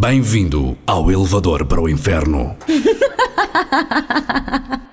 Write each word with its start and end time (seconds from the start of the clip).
Bem-vindo 0.00 0.78
ao 0.86 1.12
elevador 1.12 1.66
para 1.66 1.80
o 1.80 1.86
inferno. 1.86 2.56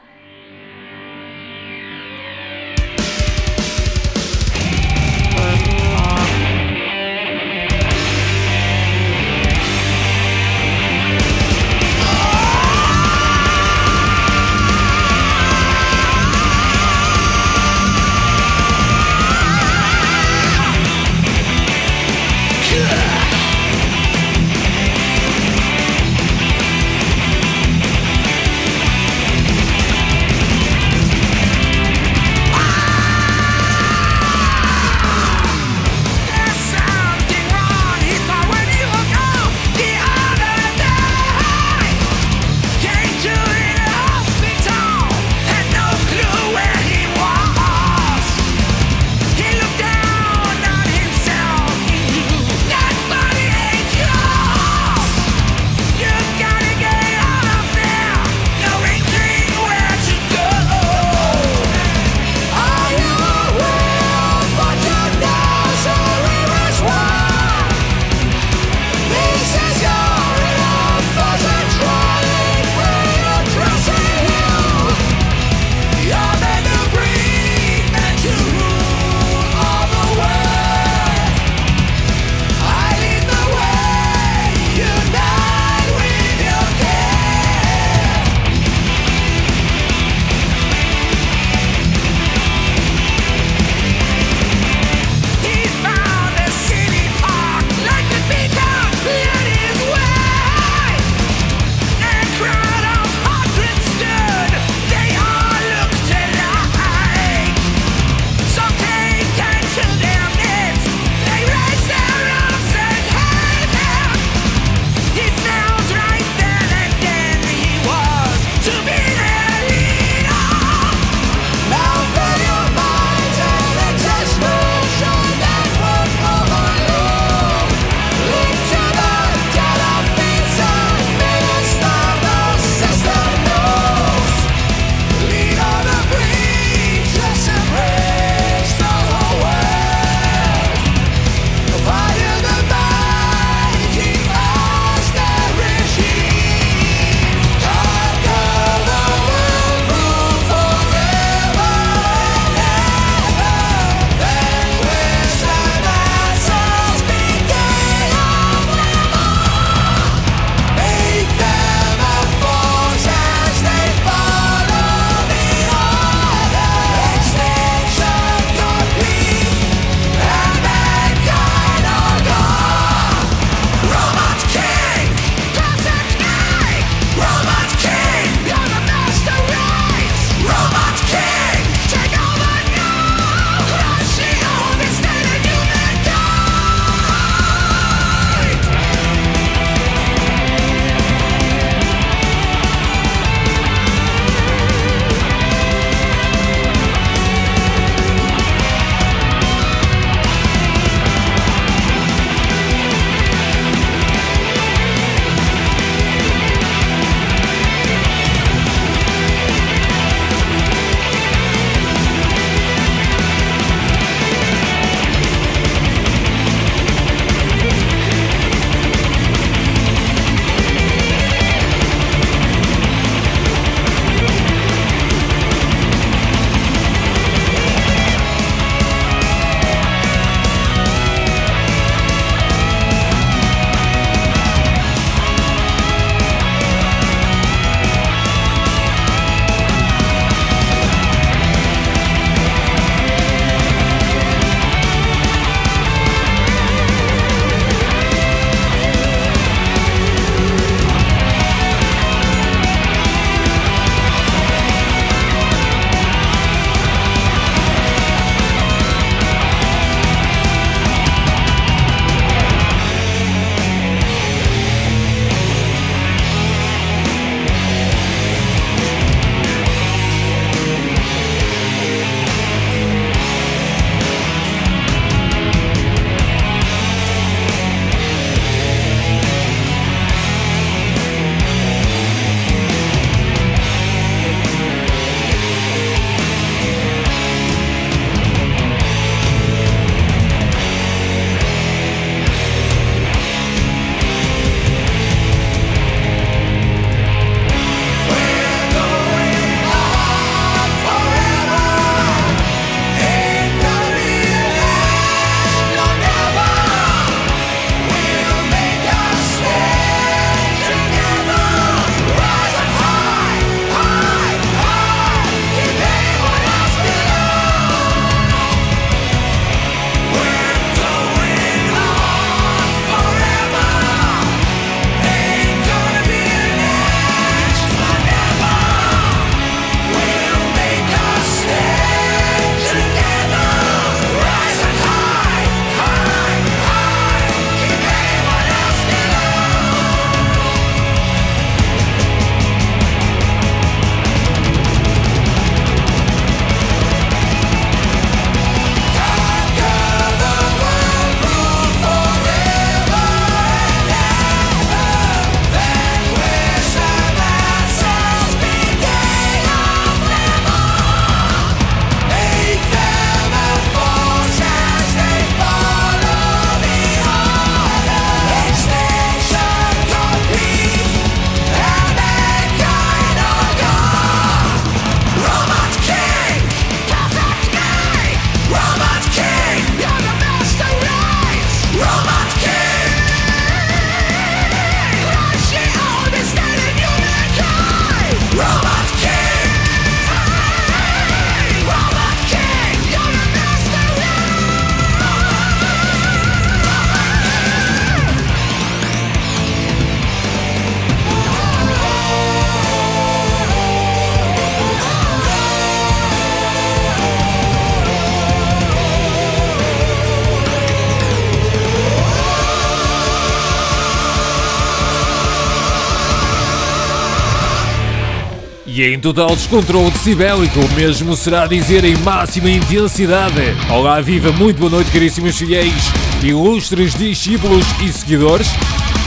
E 418.79 418.93
em 418.93 418.97
total 418.97 419.35
descontrole 419.35 419.91
decibélico, 419.91 420.57
o 420.57 420.71
mesmo 420.73 421.13
será 421.13 421.45
dizer 421.45 421.83
em 421.83 421.97
máxima 421.97 422.49
intensidade. 422.49 423.41
Olá, 423.69 423.99
viva, 423.99 424.31
muito 424.31 424.57
boa 424.57 424.71
noite, 424.71 424.89
caríssimos 424.89 425.37
fiéis, 425.37 425.91
ilustres 426.23 426.95
discípulos 426.95 427.65
e 427.83 427.91
seguidores. 427.91 428.47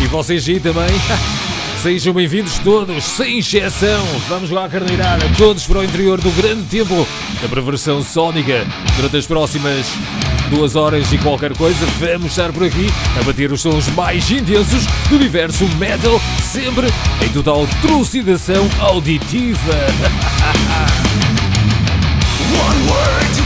E 0.04 0.06
vocês 0.08 0.46
aí 0.46 0.60
também. 0.60 0.90
Sejam 1.82 2.12
bem-vindos 2.12 2.58
todos, 2.58 3.02
sem 3.02 3.38
exceção. 3.38 4.04
Vamos 4.28 4.50
lá, 4.50 4.68
carneirada, 4.68 5.24
todos 5.38 5.66
para 5.66 5.78
o 5.78 5.84
interior 5.84 6.20
do 6.20 6.30
grande 6.32 6.64
templo 6.64 7.08
da 7.40 7.48
perversão 7.48 8.02
sónica. 8.02 8.66
Durante 8.96 9.16
as 9.16 9.26
próximas 9.26 9.86
duas 10.52 10.76
horas 10.76 11.10
e 11.12 11.18
qualquer 11.18 11.56
coisa, 11.56 11.86
vamos 11.98 12.26
estar 12.26 12.52
por 12.52 12.64
aqui 12.64 12.86
a 13.18 13.22
bater 13.22 13.50
os 13.50 13.62
sons 13.62 13.88
mais 13.96 14.30
intensos 14.30 14.84
do 15.08 15.16
universo 15.16 15.66
metal, 15.78 16.20
sempre 16.42 16.88
em 17.24 17.28
total 17.30 17.66
trucidação 17.80 18.68
auditiva. 18.80 19.72
One 22.52 22.90
word 22.90 23.41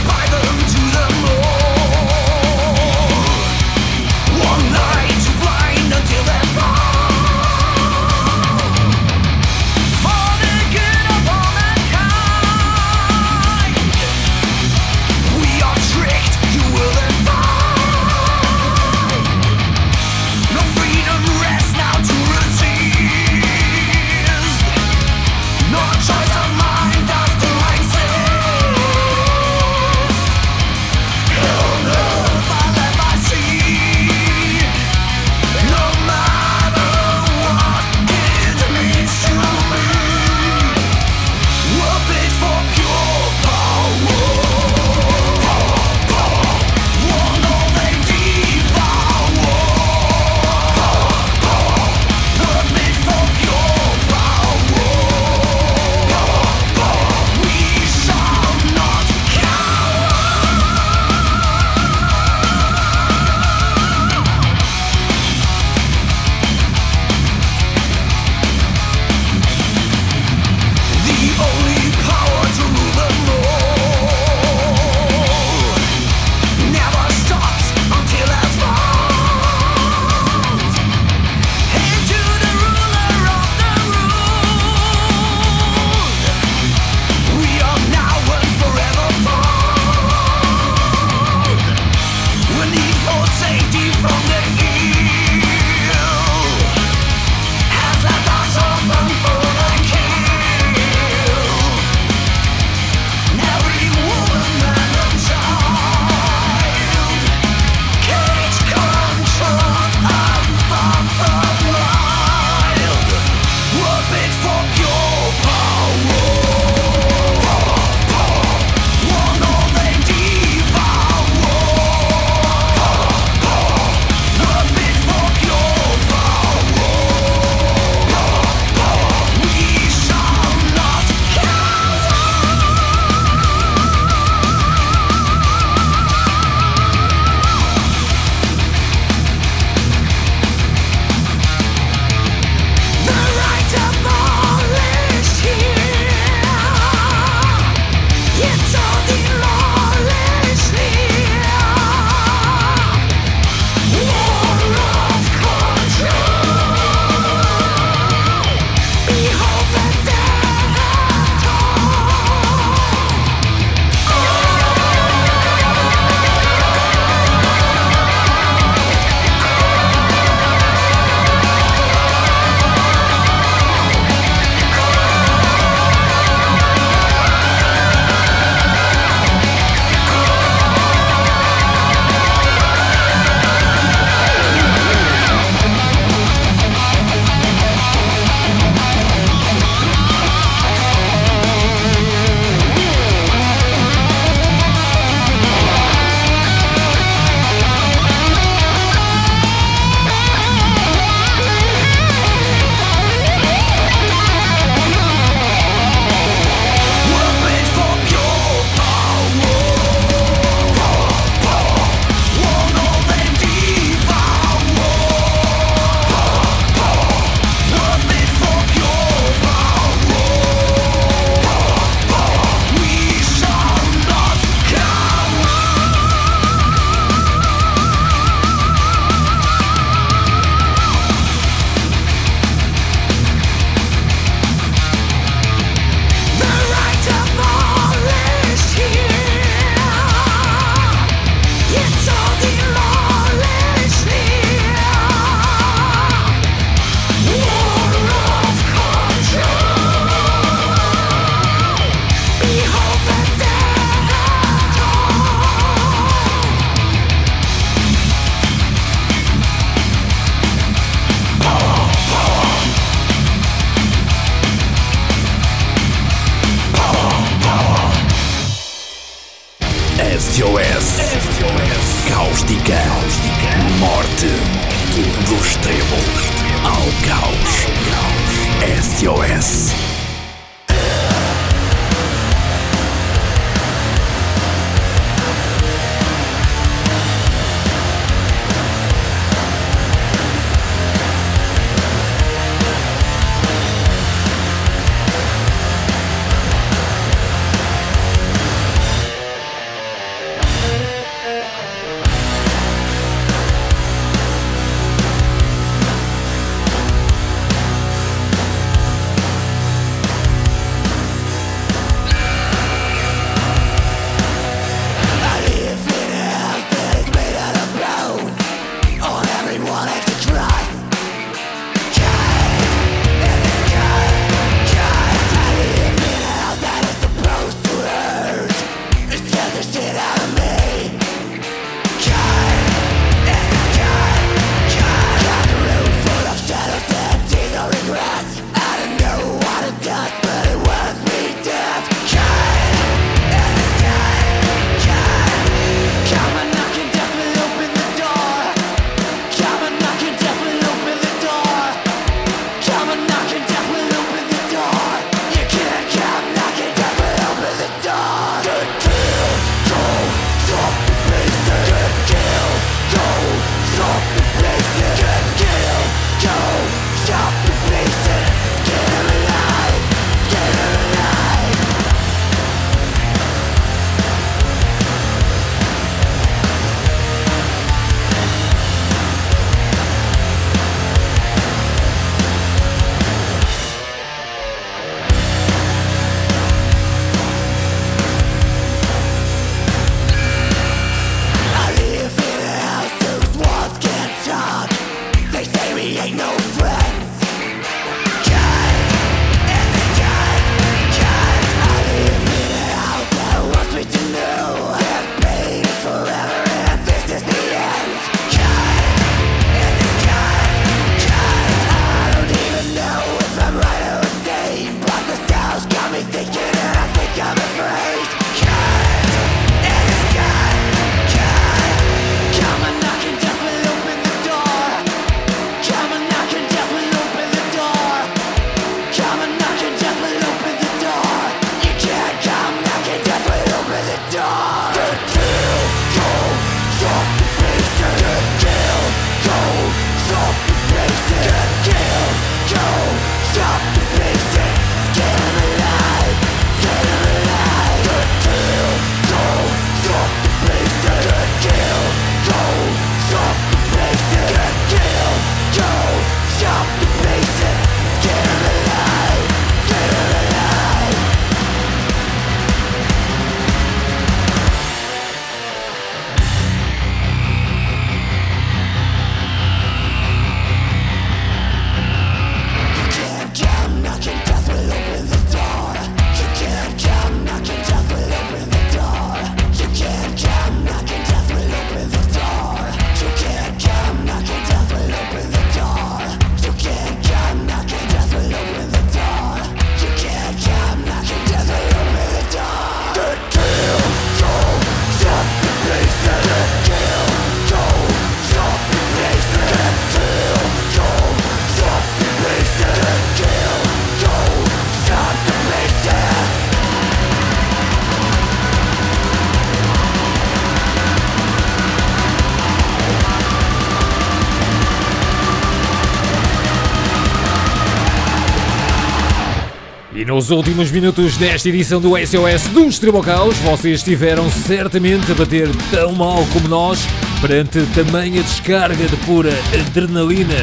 nos 520.05 520.29
últimos 520.29 520.69
minutos 520.69 521.17
desta 521.17 521.49
edição 521.49 521.81
do 521.81 521.97
SOS 521.97 522.47
dos 522.53 522.77
Tribocaus, 522.77 523.35
vocês 523.37 523.79
estiveram 523.79 524.29
certamente 524.29 525.11
a 525.11 525.15
bater 525.15 525.49
tão 525.71 525.91
mal 525.93 526.25
como 526.33 526.47
nós 526.47 526.79
perante 527.21 527.61
tamanha 527.73 528.21
descarga 528.21 528.85
de 528.85 528.95
pura 528.97 529.31
adrenalina 529.53 530.35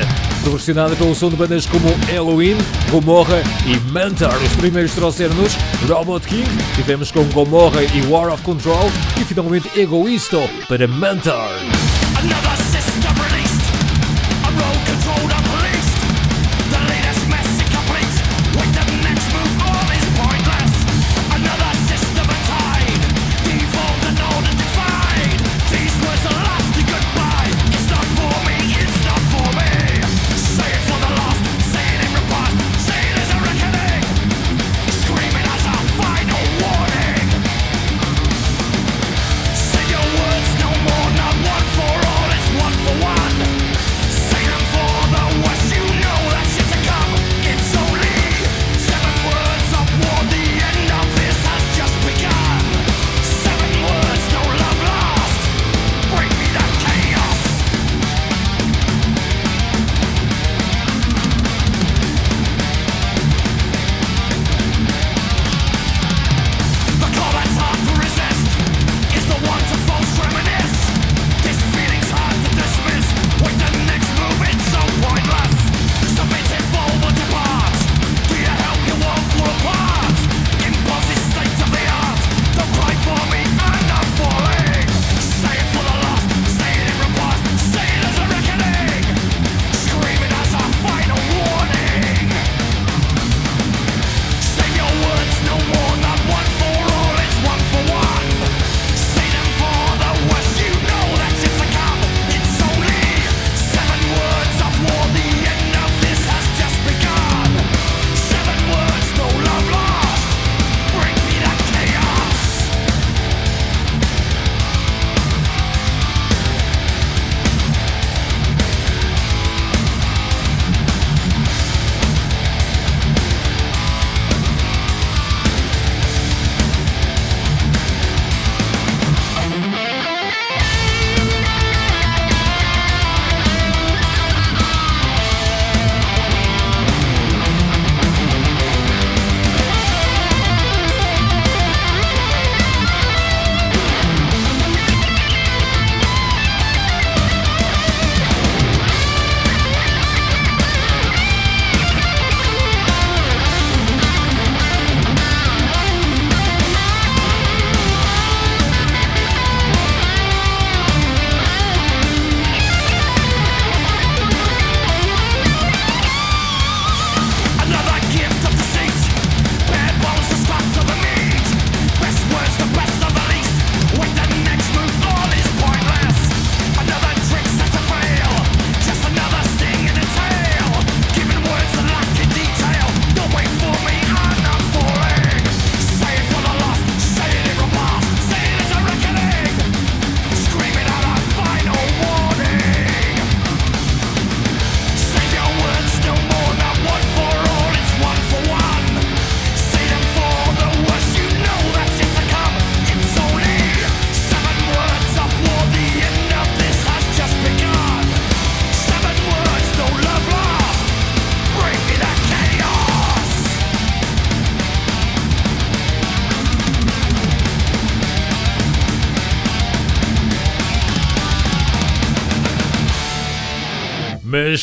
proporcionada 0.42 0.96
pelo 0.96 1.14
som 1.14 1.30
de 1.30 1.36
bandas 1.36 1.66
como 1.66 1.88
Halloween, 2.10 2.56
Gomorra 2.90 3.42
e 3.66 3.78
Mantar. 3.92 4.36
Os 4.42 4.56
primeiros 4.56 4.92
trouxeram-nos 4.92 5.54
Robot 5.88 6.26
King, 6.26 6.48
tivemos 6.74 7.10
com 7.10 7.24
Gomorra 7.24 7.82
e 7.82 8.06
War 8.06 8.32
of 8.32 8.42
Control 8.42 8.90
e 9.20 9.24
finalmente 9.24 9.68
Egoisto 9.78 10.40
para 10.68 10.86
Mantar. 10.88 11.50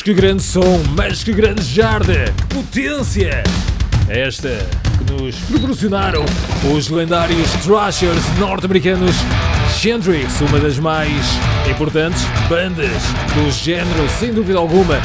Que 0.03 0.15
grande 0.15 0.41
som, 0.41 0.81
mas 0.97 1.23
que 1.23 1.31
grande 1.31 1.61
jarda, 1.61 2.33
que 2.35 2.55
potência! 2.55 3.43
Esta 4.09 4.67
que 4.97 5.13
nos 5.13 5.35
proporcionaram 5.41 6.25
os 6.75 6.89
lendários 6.89 7.51
thrashers 7.63 8.23
norte-americanos 8.39 9.15
Hendrix, 9.85 10.41
uma 10.41 10.59
das 10.59 10.79
mais 10.79 11.11
importantes 11.69 12.23
bandas 12.49 12.89
do 13.35 13.51
género, 13.51 14.09
sem 14.19 14.33
dúvida 14.33 14.57
alguma. 14.57 14.95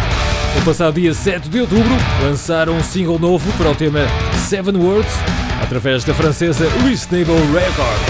No 0.55 0.63
passado 0.65 0.95
dia 0.95 1.13
7 1.13 1.47
de 1.51 1.61
outubro, 1.61 1.93
lançaram 2.23 2.75
um 2.75 2.83
single 2.83 3.19
novo 3.19 3.53
para 3.59 3.71
o 3.71 3.75
tema 3.75 4.01
Seven 4.49 4.77
Words, 4.77 5.13
através 5.63 6.05
da 6.05 6.15
francesa 6.15 6.67
Reasonable 6.83 7.37
Records. 7.53 8.06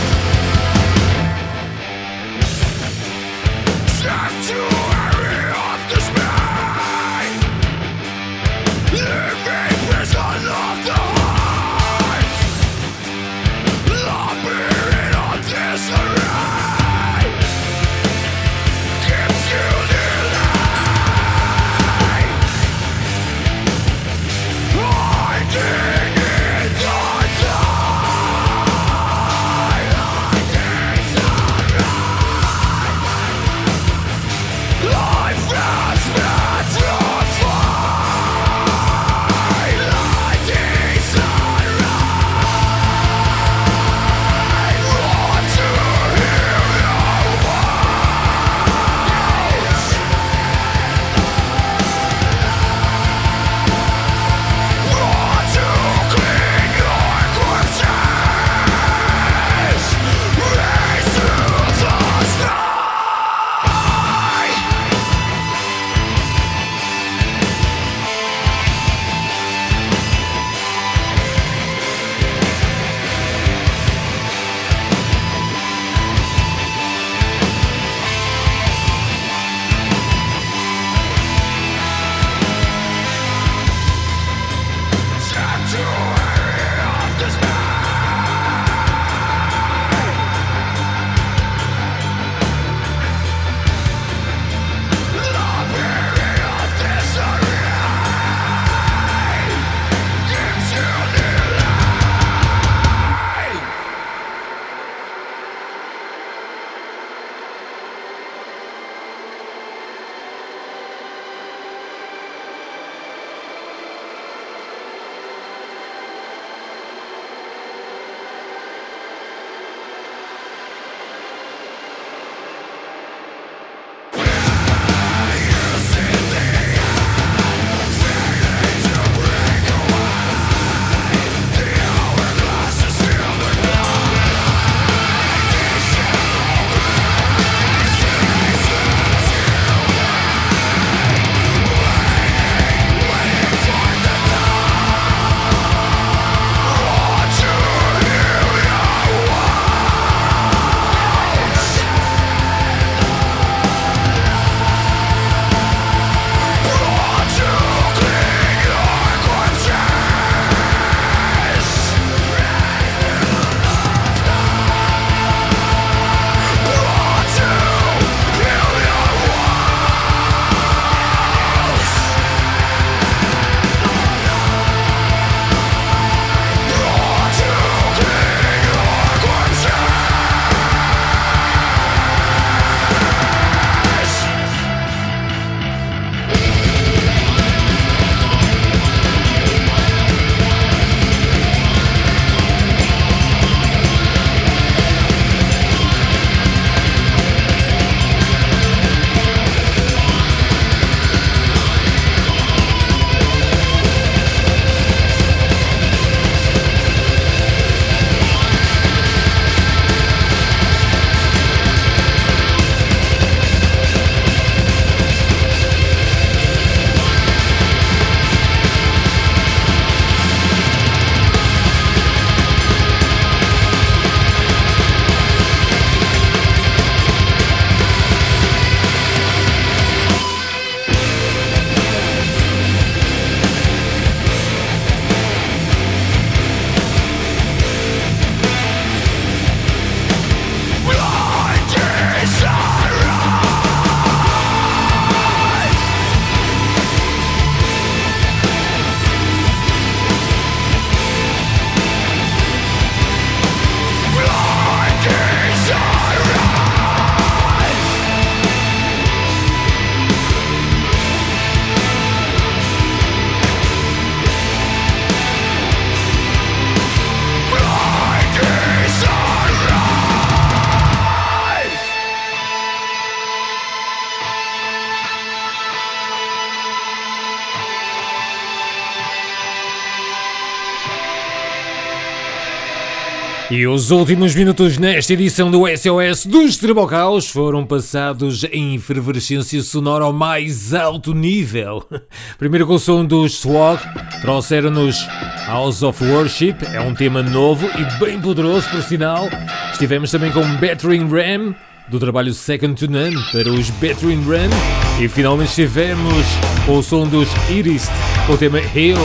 E 283.59 283.67
os 283.67 283.91
últimos 283.91 284.33
minutos 284.33 284.77
nesta 284.77 285.11
edição 285.11 285.51
do 285.51 285.63
SOS 285.67 286.25
dos 286.25 286.55
Trebocaus 286.55 287.29
foram 287.29 287.65
passados 287.65 288.45
em 288.53 288.75
efervescência 288.75 289.61
sonora 289.61 290.05
ao 290.05 290.13
mais 290.13 290.73
alto 290.73 291.13
nível. 291.13 291.85
Primeiro 292.39 292.65
com 292.65 292.75
o 292.75 292.79
som 292.79 293.03
dos 293.03 293.41
Swag, 293.41 293.83
trouxeram-nos 294.21 295.05
House 295.45 295.83
of 295.83 296.01
Worship, 296.01 296.55
é 296.71 296.79
um 296.79 296.93
tema 296.93 297.21
novo 297.21 297.67
e 297.77 297.99
bem 297.99 298.17
poderoso 298.21 298.69
por 298.69 298.81
sinal. 298.81 299.27
Estivemos 299.73 300.09
também 300.09 300.31
com 300.31 300.55
Battering 300.55 301.09
Ram, 301.09 301.53
do 301.89 301.99
trabalho 301.99 302.33
Second 302.33 302.75
to 302.75 302.89
None 302.89 303.21
para 303.33 303.49
os 303.49 303.69
Battering 303.71 304.23
Ram. 304.23 305.03
E 305.03 305.09
finalmente 305.09 305.49
estivemos 305.49 306.25
com 306.65 306.77
o 306.77 306.81
som 306.81 307.05
dos 307.05 307.27
Iris, 307.49 307.89
o 308.29 308.37
tema 308.37 308.61
Hill. 308.73 308.95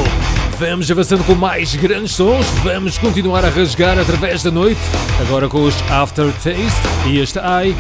Vamos 0.58 0.88
avançando 0.88 1.24
com 1.24 1.34
mais 1.34 1.74
grandes 1.74 2.12
sons, 2.12 2.46
vamos 2.62 2.96
continuar 2.96 3.44
a 3.44 3.48
rasgar 3.48 3.98
através 3.98 4.42
da 4.42 4.52
noite, 4.52 4.80
agora 5.20 5.48
com 5.48 5.64
os 5.64 5.74
Aftertaste 5.90 6.80
e 7.08 7.18
este 7.18 7.38
Eye 7.38 7.74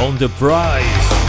on 0.00 0.14
the 0.16 0.28
Prize. 0.28 1.27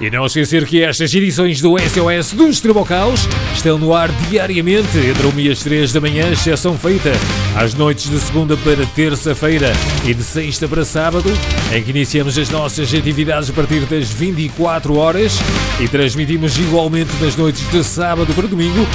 E 0.00 0.10
não 0.10 0.24
esquecer 0.24 0.64
que 0.64 0.82
estas 0.82 1.12
edições 1.12 1.60
do 1.60 1.76
SOS 1.78 2.32
dos 2.32 2.58
Tribocaus 2.58 3.28
estão 3.54 3.76
no 3.76 3.94
ar 3.94 4.08
diariamente 4.30 4.96
entre 4.96 5.26
1 5.26 5.40
e 5.40 5.50
as 5.50 5.58
3 5.60 5.92
da 5.92 6.00
manhã, 6.00 6.32
exceção 6.32 6.78
feita 6.78 7.12
às 7.54 7.74
noites 7.74 8.08
de 8.08 8.18
segunda 8.18 8.56
para 8.56 8.86
terça-feira 8.86 9.70
e 10.06 10.14
de 10.14 10.22
sexta 10.22 10.66
para 10.66 10.86
sábado, 10.86 11.30
em 11.70 11.82
que 11.82 11.90
iniciamos 11.90 12.38
as 12.38 12.48
nossas 12.48 12.94
atividades 12.94 13.50
a 13.50 13.52
partir 13.52 13.80
das 13.80 14.10
24 14.10 14.96
horas 14.96 15.38
e 15.78 15.86
transmitimos 15.86 16.56
igualmente 16.56 17.10
nas 17.20 17.36
noites 17.36 17.68
de 17.70 17.84
sábado 17.84 18.32
para 18.32 18.46
domingo 18.46 18.86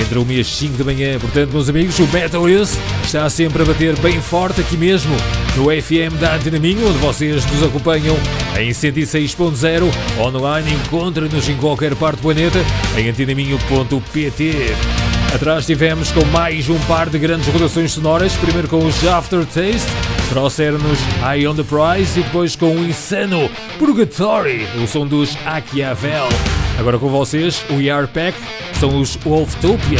entre 0.00 0.18
1 0.18 0.30
e 0.32 0.40
as 0.40 0.46
5 0.48 0.76
da 0.76 0.84
manhã. 0.84 1.18
Portanto, 1.18 1.52
meus 1.52 1.68
amigos, 1.70 1.98
o 1.98 2.06
Metal 2.08 2.48
Is 2.48 2.78
está 3.02 3.30
sempre 3.30 3.62
a 3.62 3.64
bater 3.64 3.98
bem 4.00 4.20
forte 4.20 4.60
aqui 4.60 4.76
mesmo 4.76 5.14
no 5.56 5.64
FM 5.64 6.20
da 6.20 6.34
Antinaminho, 6.34 6.88
onde 6.88 6.98
vocês 6.98 7.44
nos 7.46 7.62
acompanham 7.62 8.16
em 8.58 8.70
106.0 8.70 9.90
online. 10.18 10.72
Encontra-nos 10.72 11.48
em 11.48 11.56
qualquer 11.56 11.94
parte 11.94 12.16
do 12.16 12.22
planeta 12.22 12.58
em 12.96 13.08
antinaminho.pt. 13.08 14.74
Atrás 15.34 15.66
tivemos 15.66 16.12
com 16.12 16.24
mais 16.26 16.68
um 16.68 16.78
par 16.80 17.08
de 17.08 17.18
grandes 17.18 17.48
rotações 17.48 17.90
sonoras, 17.90 18.34
primeiro 18.36 18.68
com 18.68 18.78
os 18.86 19.04
Aftertaste, 19.04 19.90
trouxeram-nos 20.28 20.98
Eye 21.28 21.48
on 21.48 21.56
the 21.56 21.64
Prize 21.64 22.20
e 22.20 22.22
depois 22.22 22.54
com 22.54 22.76
o 22.76 22.84
insano 22.84 23.50
Purgatory, 23.76 24.64
o 24.80 24.86
som 24.86 25.04
dos 25.04 25.36
Achiavel. 25.44 26.28
Agora 26.78 27.00
com 27.00 27.08
vocês, 27.08 27.64
o 27.68 27.80
ER 27.80 28.06
Pack 28.06 28.38
são 28.78 29.00
os 29.00 29.16
Wolftopia. 29.16 29.98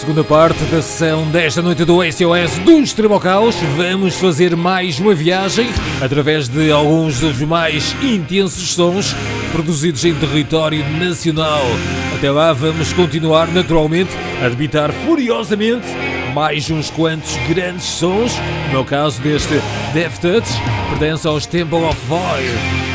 Segunda 0.00 0.24
parte 0.24 0.64
da 0.64 0.80
sessão 0.80 1.30
desta 1.30 1.60
noite 1.60 1.84
do 1.84 2.02
SOS 2.02 2.58
do 2.64 2.80
Extremo 2.80 3.20
Caos, 3.20 3.54
vamos 3.76 4.14
fazer 4.14 4.56
mais 4.56 4.98
uma 4.98 5.14
viagem 5.14 5.68
através 6.00 6.48
de 6.48 6.72
alguns 6.72 7.20
dos 7.20 7.38
mais 7.42 7.94
intensos 8.02 8.70
sons 8.70 9.14
produzidos 9.52 10.02
em 10.06 10.14
território 10.14 10.82
nacional. 10.98 11.60
Até 12.16 12.30
lá 12.30 12.50
vamos 12.54 12.94
continuar 12.94 13.48
naturalmente 13.48 14.16
a 14.42 14.48
debitar 14.48 14.90
furiosamente 14.90 15.86
mais 16.34 16.70
uns 16.70 16.88
quantos 16.88 17.36
grandes 17.46 17.84
sons, 17.84 18.32
no 18.72 18.82
caso 18.86 19.20
deste 19.20 19.52
Death 19.92 20.18
Touch, 20.18 20.48
pertence 20.88 21.28
aos 21.28 21.44
Temple 21.44 21.84
of 21.84 21.98
Fire. 22.08 22.89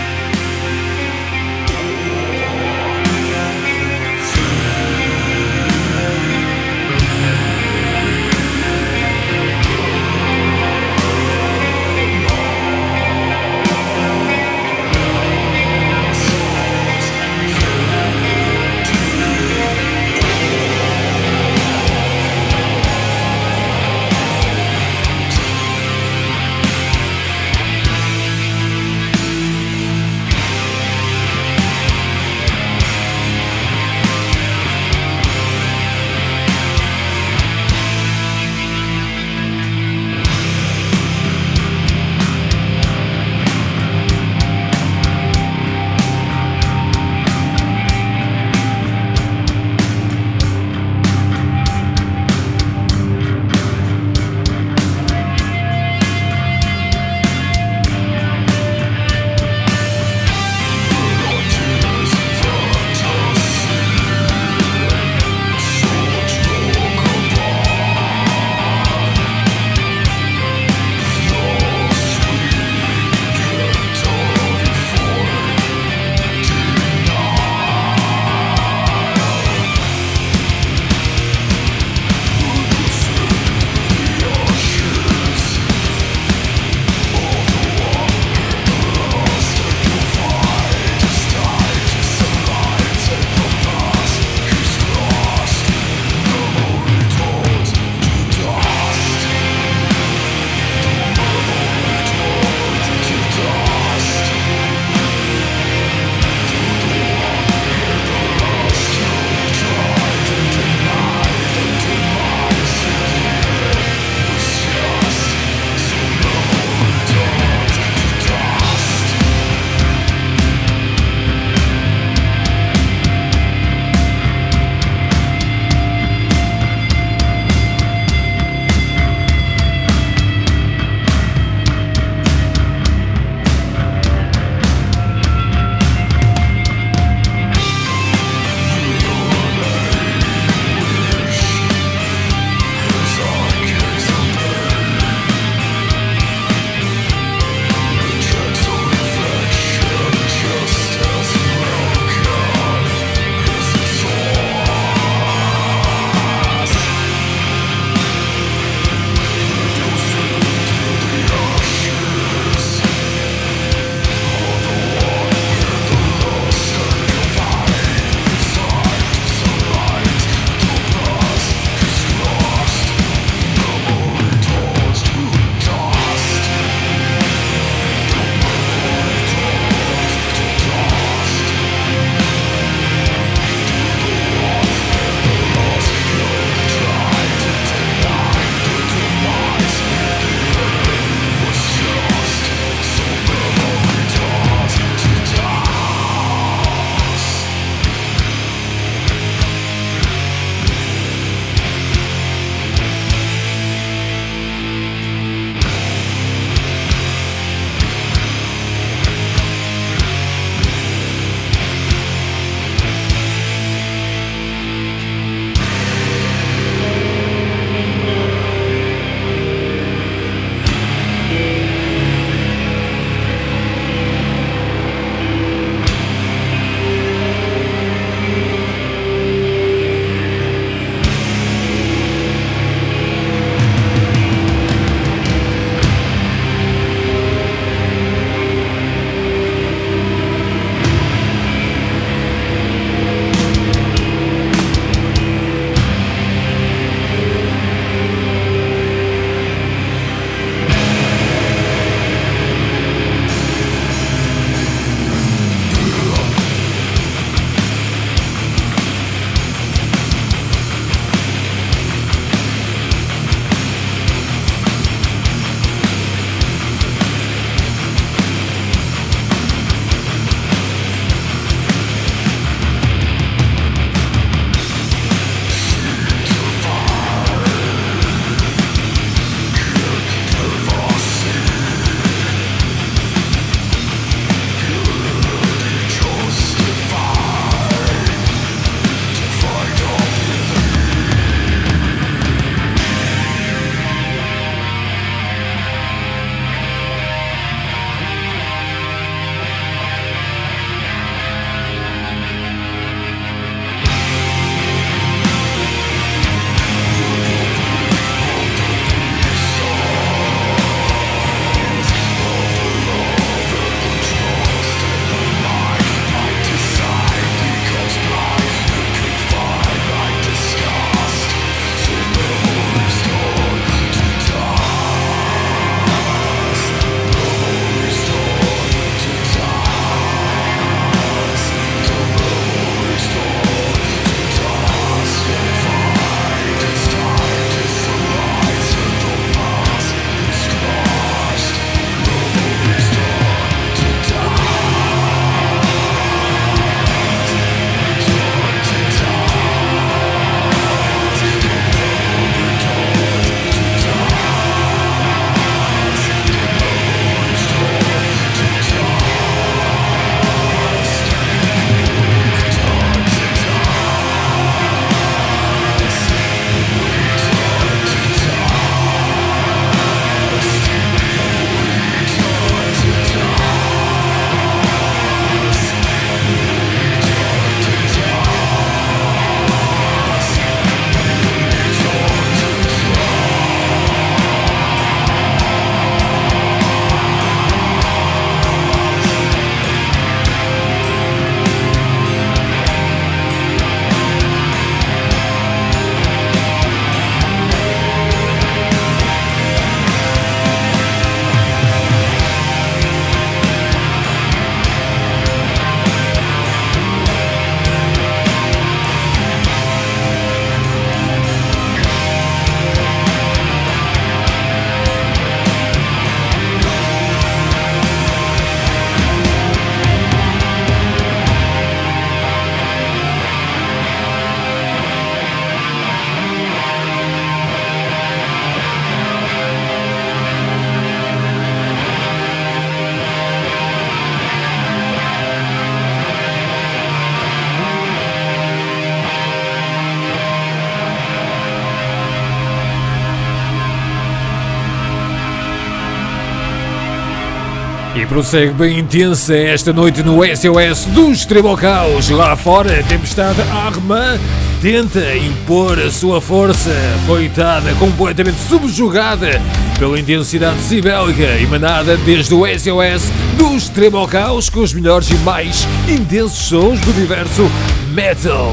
Prossegue 448.08 448.54
bem 448.54 448.80
intensa 448.80 449.36
esta 449.36 449.74
noite 449.74 450.04
no 450.04 450.20
SOS 450.24 450.86
do 450.86 451.12
Extremo 451.12 451.58
Caos. 451.58 452.10
Lá 452.10 452.36
fora, 452.36 452.80
a 452.80 452.84
tempestade 452.84 453.42
Armand 453.42 454.20
tenta 454.62 455.16
impor 455.18 455.80
a 455.80 455.92
sua 455.92 456.22
força, 456.22 456.72
coitada, 457.08 457.74
completamente 457.76 458.38
subjugada 458.48 459.42
pela 459.80 460.00
intensidade 460.00 460.60
cibélica 460.62 461.24
emanada 461.42 461.98
desde 461.98 462.34
o 462.34 462.46
SOS 462.46 463.12
do 463.38 463.56
Extremo 463.58 464.08
Caos 464.08 464.50
com 464.50 464.62
os 464.62 464.74
melhores 464.74 465.10
e 465.10 465.16
mais 465.16 465.68
intensos 465.90 466.48
sons 466.48 466.80
do 466.82 466.92
universo 466.92 467.50
metal. 467.92 468.52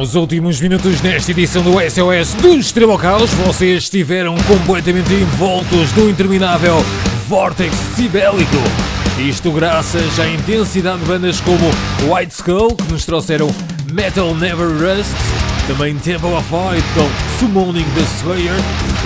Nos 0.00 0.14
últimos 0.14 0.58
minutos 0.58 1.02
nesta 1.02 1.30
edição 1.30 1.62
do 1.62 1.72
SOS 1.72 2.32
dos 2.40 2.72
Trebocaus, 2.72 3.28
vocês 3.34 3.82
estiveram 3.82 4.34
completamente 4.48 5.12
envoltos 5.12 5.92
no 5.92 6.08
interminável 6.08 6.76
Vortex 7.28 7.76
Sibélico. 7.94 8.56
Isto 9.18 9.52
graças 9.52 10.18
à 10.18 10.26
intensidade 10.26 11.00
de 11.00 11.04
bandas 11.04 11.38
como 11.42 11.66
White 12.10 12.32
Skull, 12.32 12.76
que 12.76 12.90
nos 12.90 13.04
trouxeram 13.04 13.54
Metal 13.92 14.34
Never 14.34 14.68
Rust, 14.68 15.14
também 15.66 15.94
Temple 15.98 16.32
of 16.32 16.48
Void 16.48 16.82
com 16.94 17.38
Summoning 17.38 17.84
the 17.94 18.00
Slayer 18.20 18.56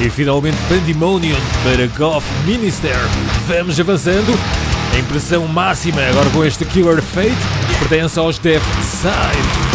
e 0.01 0.09
finalmente 0.09 0.57
Pandemonium 0.69 1.37
para 1.65 1.89
Goth 1.99 2.23
Minister. 2.47 2.95
Vamos 3.49 3.81
avançando. 3.81 4.33
A 4.95 4.99
impressão 5.01 5.45
máxima 5.49 6.03
agora 6.03 6.31
com 6.31 6.45
este 6.45 6.65
Killer 6.65 7.03
Fate 7.03 7.35
pertence 7.81 8.17
aos 8.17 8.39
Death 8.39 8.63
Side. 9.03 9.74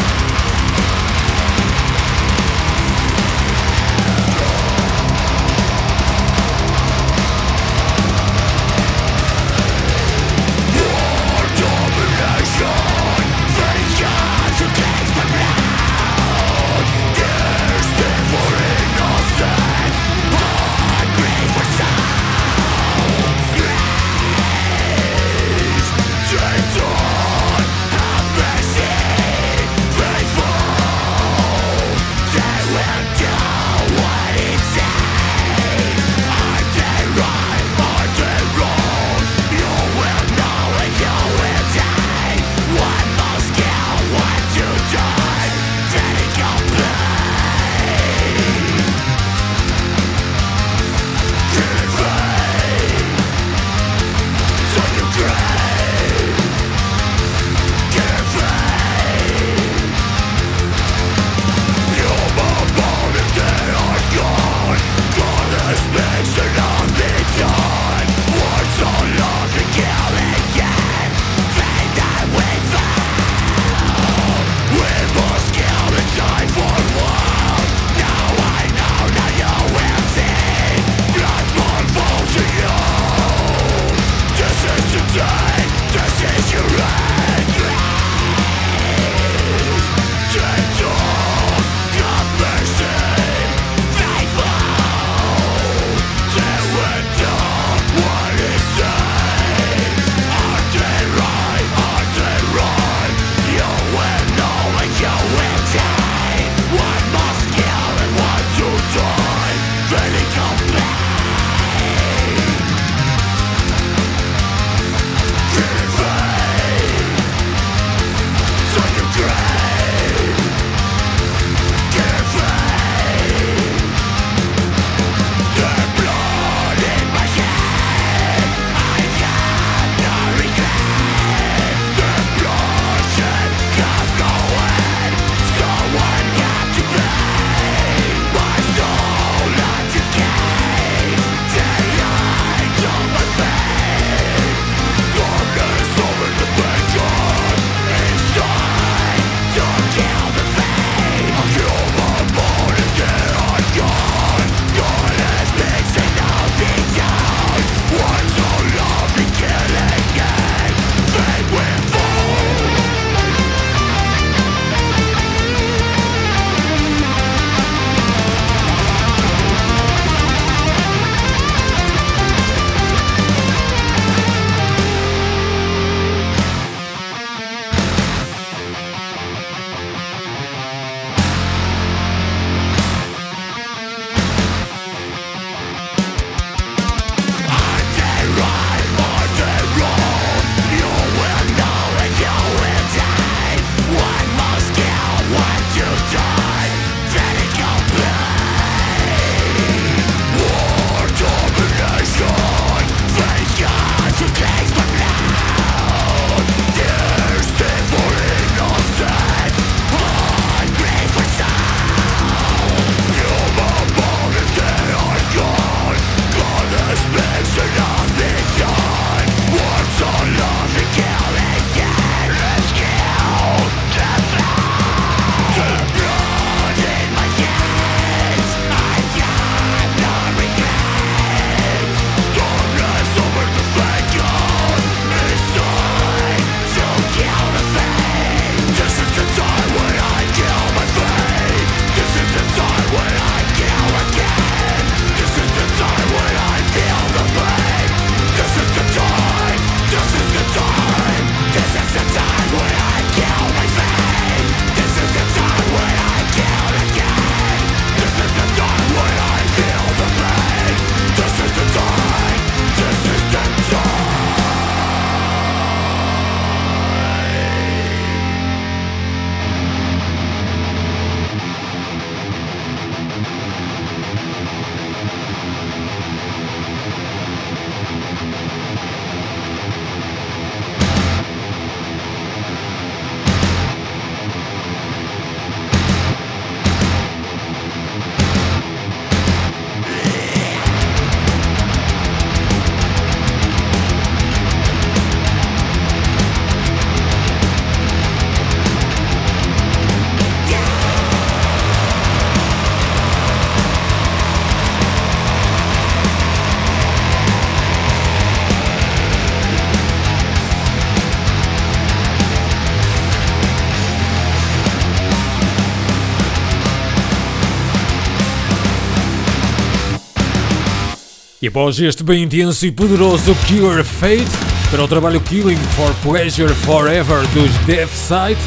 após 321.49 321.79
este 321.79 322.03
bem 322.03 322.23
intenso 322.23 322.63
e 322.63 322.71
poderoso 322.71 323.35
Cure 323.47 323.83
Fate, 323.83 324.29
para 324.69 324.83
o 324.83 324.87
trabalho 324.87 325.19
Killing 325.19 325.57
for 325.75 325.91
Pleasure 325.95 326.53
Forever 326.53 327.25
dos 327.29 327.51
Death 327.65 328.37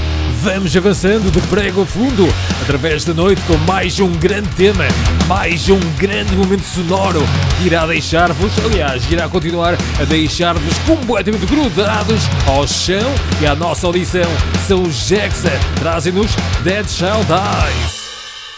vamos 0.40 0.76
avançando 0.76 1.28
de 1.32 1.40
prego 1.48 1.82
a 1.82 1.86
fundo 1.86 2.28
através 2.62 3.04
da 3.04 3.12
noite 3.12 3.42
com 3.42 3.56
mais 3.66 3.98
um 3.98 4.12
grande 4.12 4.48
tema, 4.50 4.84
mais 5.26 5.68
um 5.68 5.80
grande 5.98 6.36
momento 6.36 6.62
sonoro 6.62 7.24
que 7.58 7.66
irá 7.66 7.86
deixar-vos, 7.86 8.52
aliás, 8.64 9.02
irá 9.10 9.28
continuar 9.28 9.76
a 10.00 10.04
deixar-vos 10.04 10.78
completamente 10.86 11.44
grudados 11.46 12.22
ao 12.46 12.68
chão 12.68 13.12
e 13.40 13.46
à 13.46 13.56
nossa 13.56 13.88
audição. 13.88 14.30
São 14.68 14.82
os 14.82 15.08
Jackson, 15.08 15.48
trazem-nos 15.80 16.30
Dead 16.62 16.88
Shall 16.88 17.24
Dies. 17.24 18.00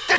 The 0.07 0.19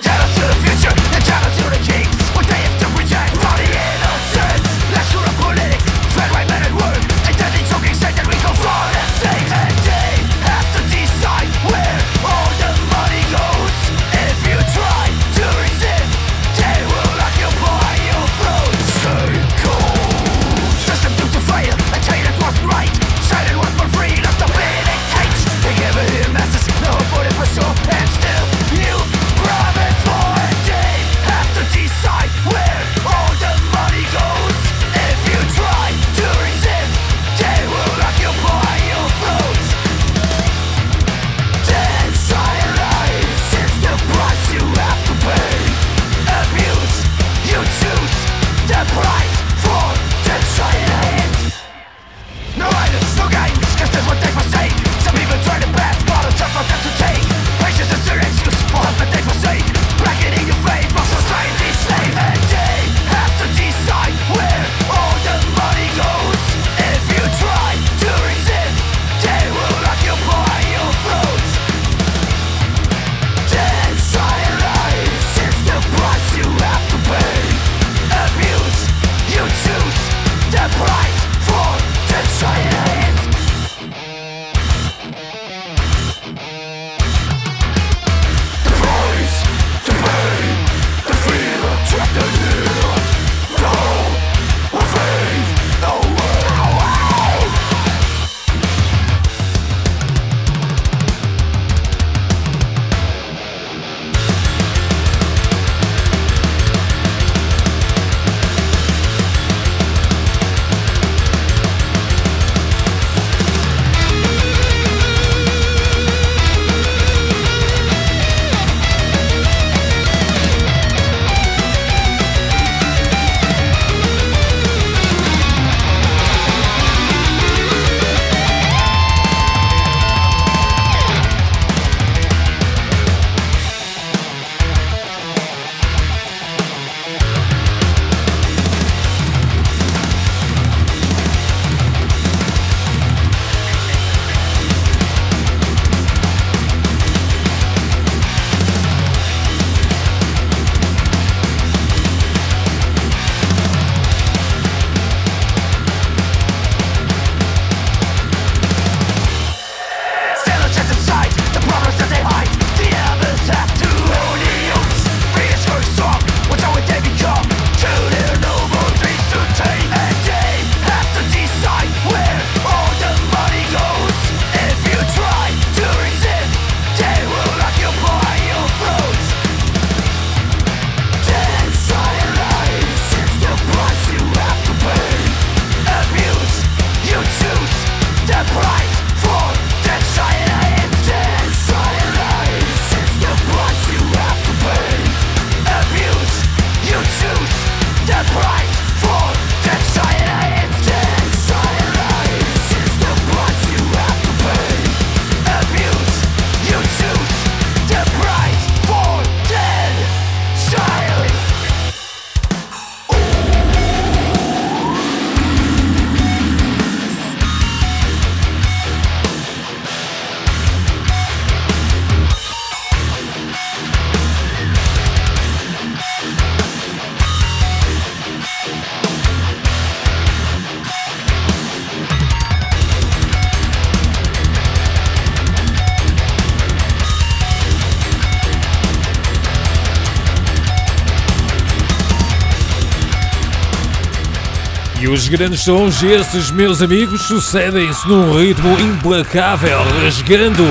Os 245.25 245.29
grandes 245.29 245.61
sons, 245.61 246.03
esses 246.03 246.51
meus 246.51 246.83
amigos, 246.83 247.23
sucedem-se 247.23 248.07
num 248.07 248.37
ritmo 248.37 248.79
implacável, 248.79 249.79
rasgando 250.03 250.63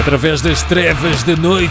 através 0.00 0.40
das 0.40 0.62
trevas 0.62 1.22
da 1.24 1.36
noite. 1.36 1.70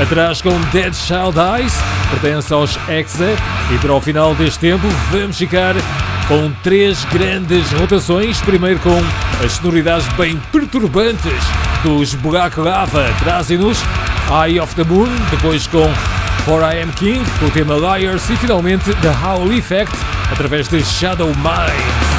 Atrás 0.00 0.40
com 0.40 0.58
Dead 0.72 0.94
Child 0.94 1.38
Eyes, 1.38 1.74
pertence 2.10 2.54
aos 2.54 2.78
Exa, 2.88 3.36
e 3.70 3.78
para 3.80 3.92
o 3.92 4.00
final 4.00 4.34
deste 4.34 4.60
tempo 4.60 4.88
vamos 5.10 5.36
ficar 5.36 5.74
com 6.26 6.50
três 6.62 7.04
grandes 7.12 7.70
rotações. 7.72 8.40
Primeiro 8.40 8.80
com 8.80 9.02
as 9.44 9.52
sonoridades 9.52 10.08
bem 10.14 10.40
perturbantes 10.50 11.44
dos 11.82 12.14
Black 12.14 12.58
Lava, 12.58 13.14
trazem-nos 13.18 13.76
Eye 14.42 14.58
of 14.58 14.74
the 14.74 14.84
Moon, 14.84 15.10
depois 15.30 15.66
com 15.66 15.86
For 16.44 16.62
I 16.62 16.82
Am 16.82 16.92
King, 16.92 17.22
o 17.46 17.50
tema 17.50 17.74
Liars 17.74 18.28
e 18.30 18.36
finalmente 18.36 18.92
The 18.94 19.08
Howl 19.08 19.52
Effect, 19.52 19.92
através 20.32 20.68
de 20.68 20.82
Shadow 20.82 21.28
Mind. 21.28 22.17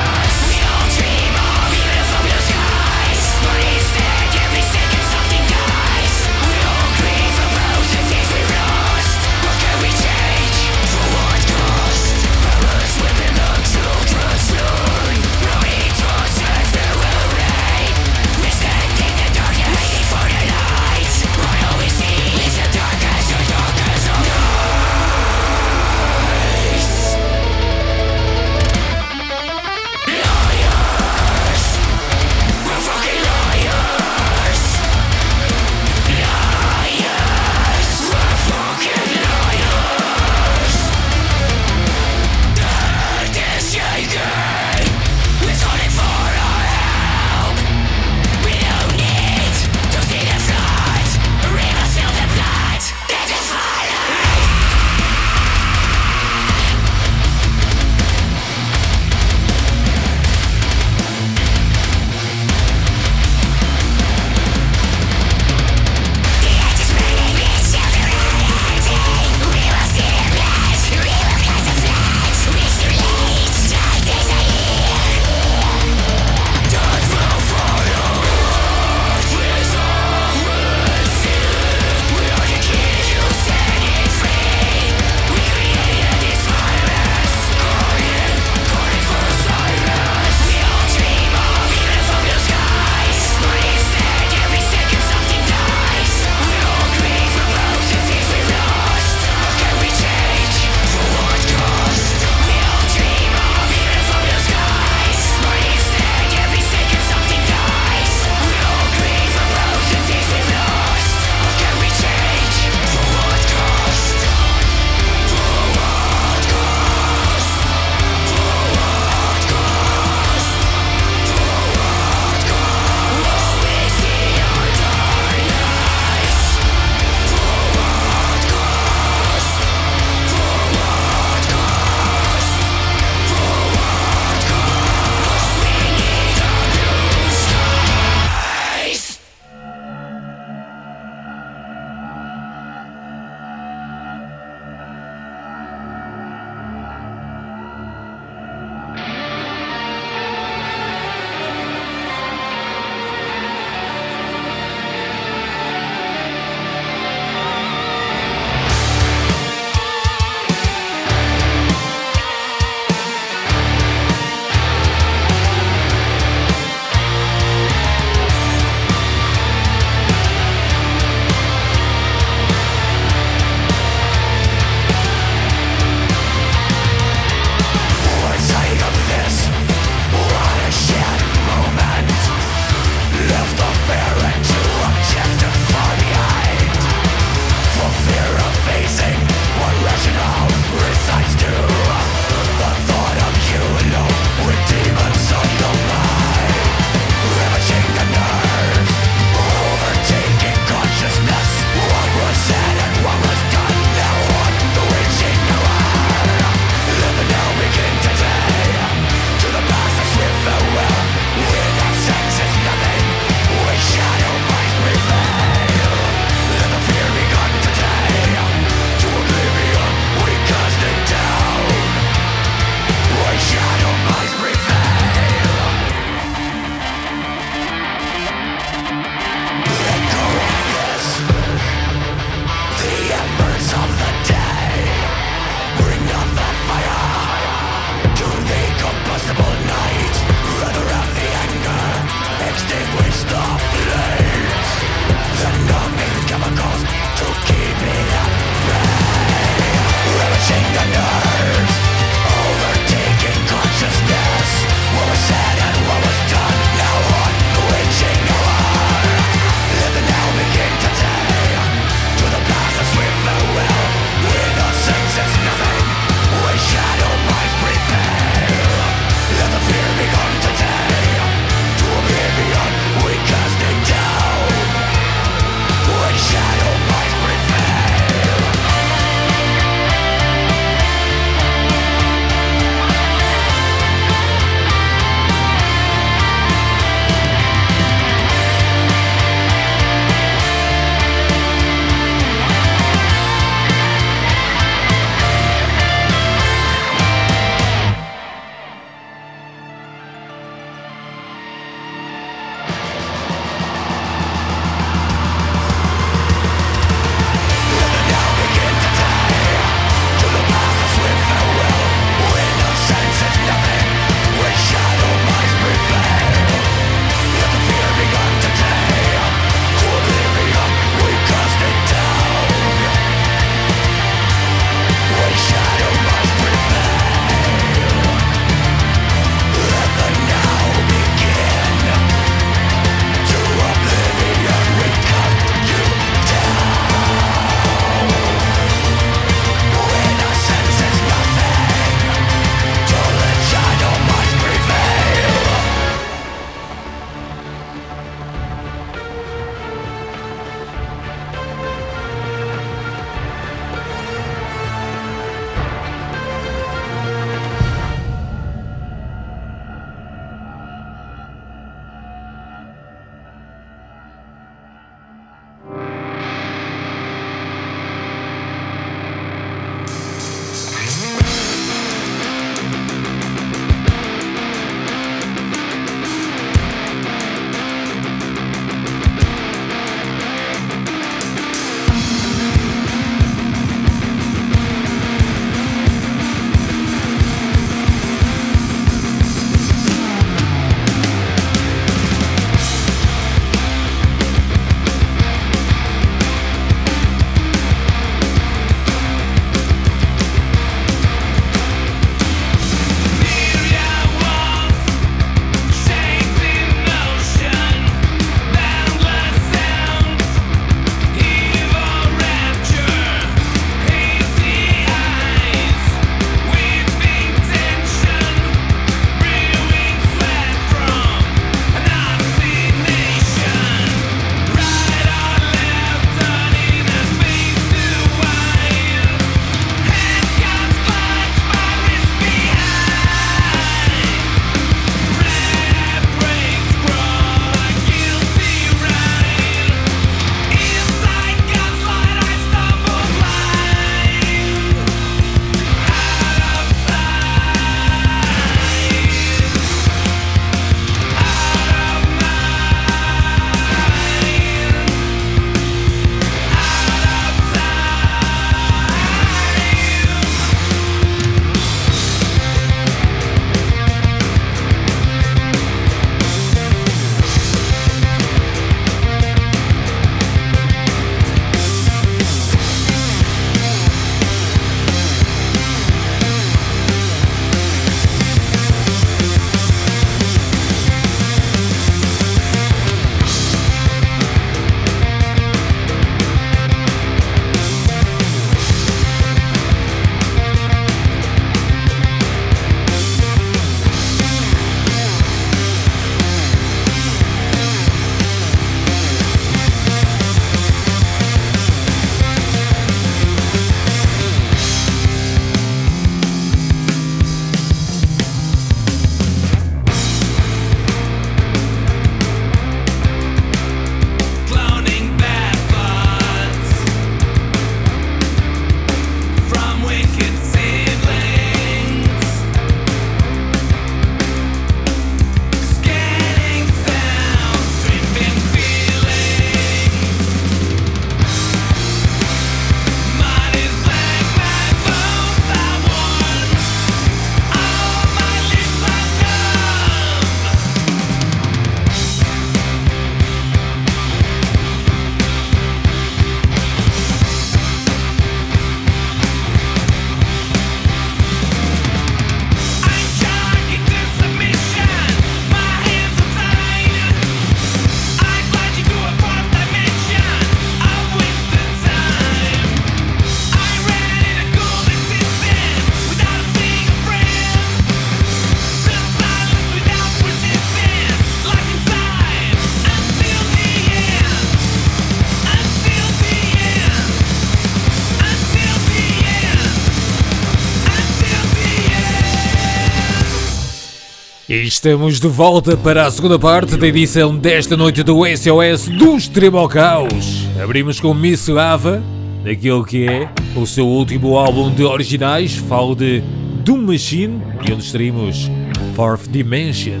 E 584.48 584.62
estamos 584.62 585.20
de 585.20 585.28
volta 585.28 585.76
para 585.76 586.06
a 586.06 586.10
segunda 586.10 586.38
parte 586.38 586.74
da 586.74 586.86
edição 586.86 587.36
desta 587.36 587.76
noite 587.76 588.02
do 588.02 588.24
SOS 588.24 588.88
do 588.88 589.14
Extremo 589.14 589.58
ao 589.58 589.68
Caos. 589.68 590.48
Abrimos 590.58 590.98
com 590.98 591.12
Miss 591.12 591.48
Lava, 591.48 592.02
daquele 592.42 592.82
que 592.84 593.06
é 593.06 593.28
o 593.54 593.66
seu 593.66 593.86
último 593.86 594.38
álbum 594.38 594.72
de 594.72 594.84
originais, 594.84 595.54
falo 595.54 595.94
de 595.94 596.22
Doom 596.64 596.78
Machine 596.78 597.42
e 597.68 597.72
onde 597.74 597.84
estaremos 597.84 598.50
Fourth 598.96 599.28
Dimension. 599.28 600.00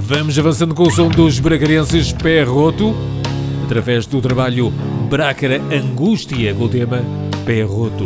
Vamos 0.00 0.38
avançando 0.38 0.74
com 0.74 0.82
o 0.82 0.90
som 0.90 1.08
dos 1.08 1.38
bracarenses 1.38 2.12
Pé 2.12 2.42
Roto, 2.42 2.94
através 3.64 4.04
do 4.04 4.20
trabalho 4.20 4.70
Brácara 5.08 5.62
Angústia 5.74 6.52
com 6.52 6.64
o 6.64 6.68
tema 6.68 7.02
Pé 7.46 7.62
Roto. 7.62 8.04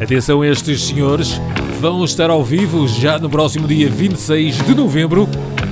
Atenção 0.00 0.40
a 0.40 0.48
estes 0.48 0.84
senhores, 0.84 1.38
vão 1.80 2.04
estar 2.04 2.30
ao 2.30 2.42
vivo 2.42 2.88
já 2.88 3.18
no 3.18 3.28
próximo 3.28 3.66
dia 3.66 3.88
26 3.90 4.64
de 4.64 4.74
novembro 4.74 5.28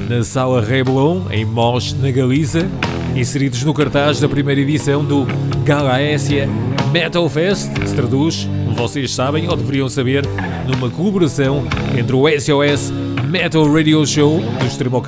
na 0.09 0.23
Sala 0.23 0.61
Reblon, 0.61 1.23
em 1.31 1.45
Mos, 1.45 1.95
na 1.95 2.11
Galiza, 2.11 2.69
inseridos 3.17 3.63
no 3.65 3.73
cartaz 3.73 4.21
da 4.21 4.29
primeira 4.29 4.61
edição 4.61 5.05
do 5.05 5.27
Galaésia 5.65 6.49
Metal 6.93 7.29
Fest, 7.29 7.71
se 7.87 7.95
traduz, 7.95 8.49
vocês 8.75 9.13
sabem 9.13 9.49
ou 9.49 9.57
deveriam 9.57 9.89
saber, 9.89 10.25
numa 10.67 10.91
colaboração 10.91 11.65
entre 11.99 12.15
o 12.15 12.29
SOS 12.29 12.93
Metal 13.29 13.73
Radio 13.73 14.07
Show 14.07 14.41
do 14.41 14.67
Extremo 14.67 15.03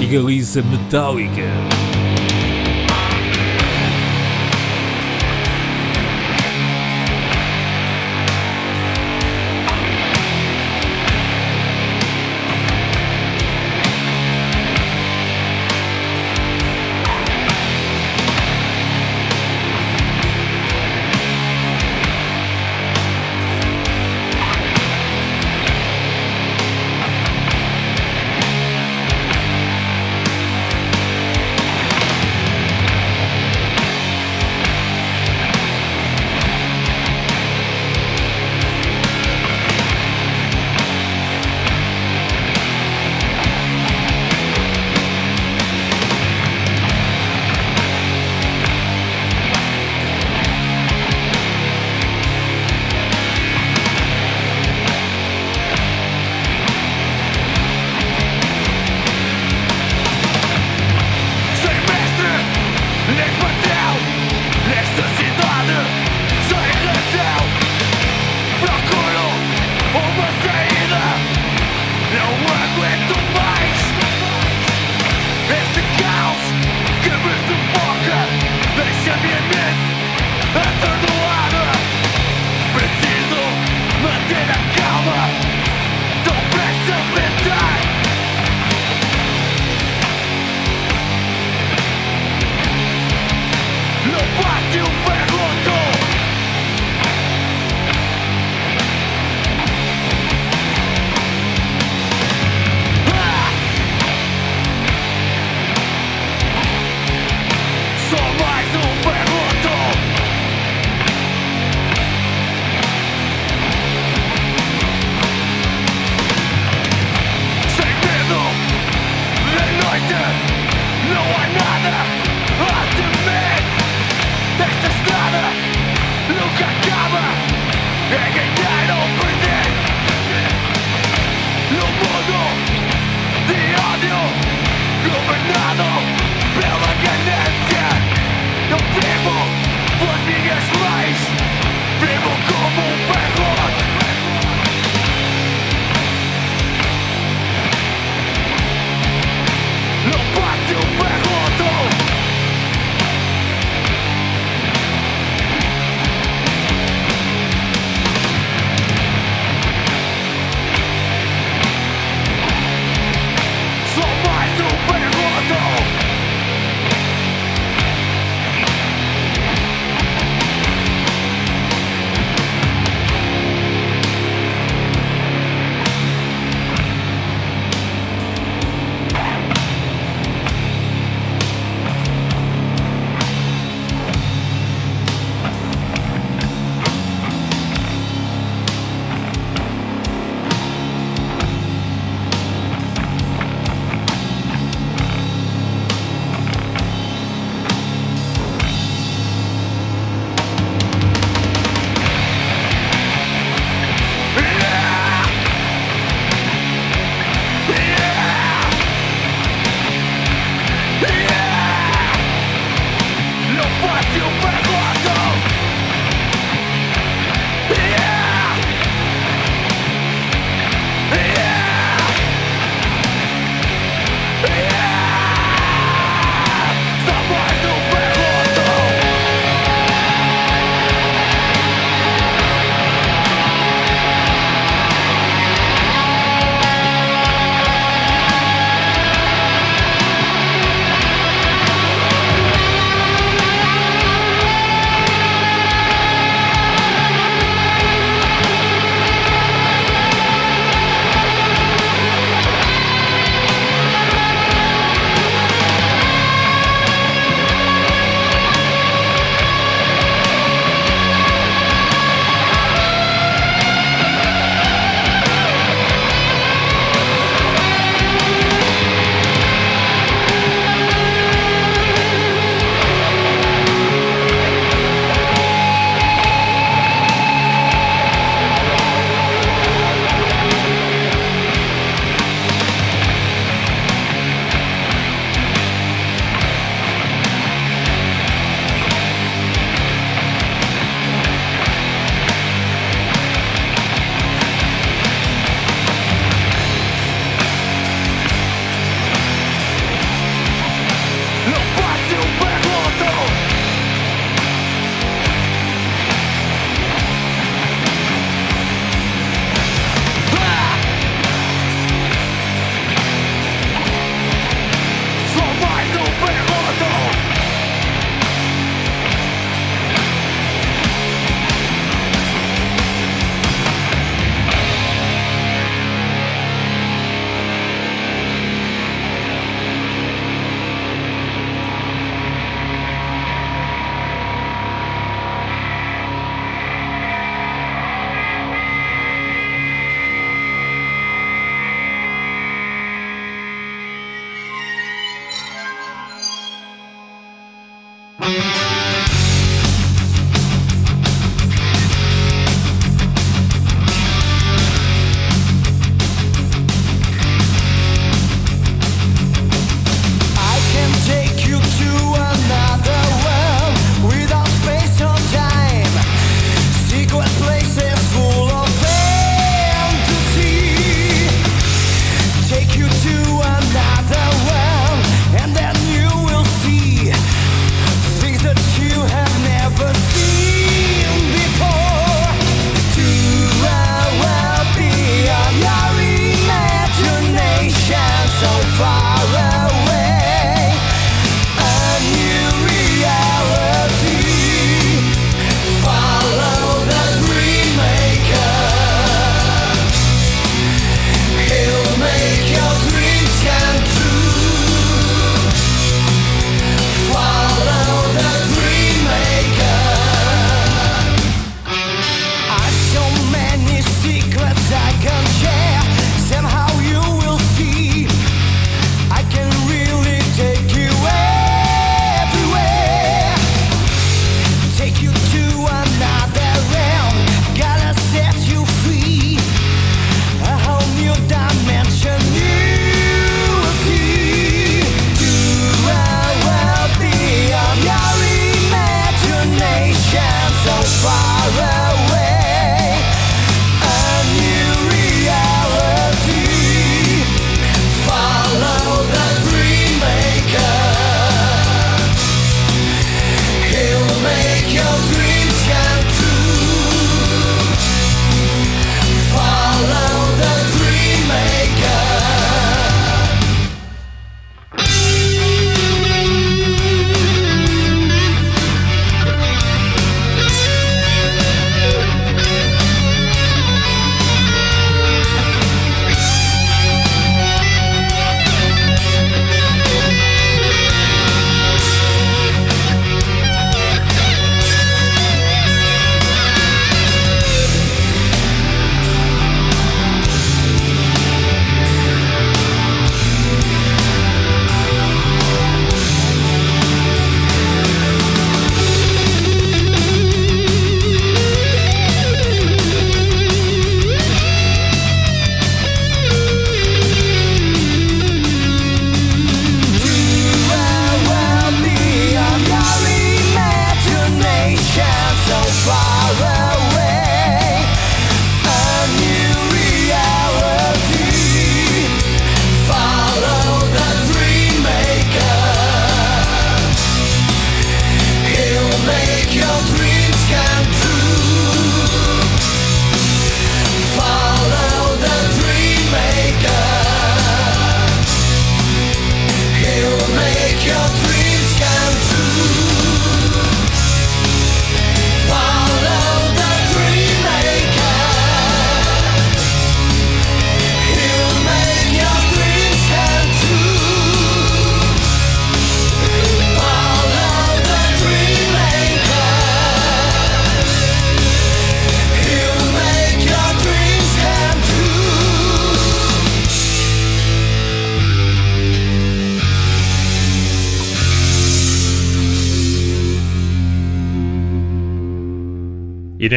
e 0.00 0.06
Galiza 0.06 0.62
Metallica. 0.62 1.69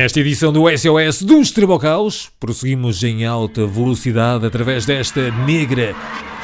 Nesta 0.03 0.19
edição 0.19 0.51
do 0.51 0.65
SOS 0.67 1.21
dos 1.21 1.49
Tribocaus, 1.51 2.29
prosseguimos 2.37 3.01
em 3.05 3.25
alta 3.25 3.65
velocidade 3.65 4.45
através 4.45 4.85
desta 4.85 5.31
negra 5.31 5.95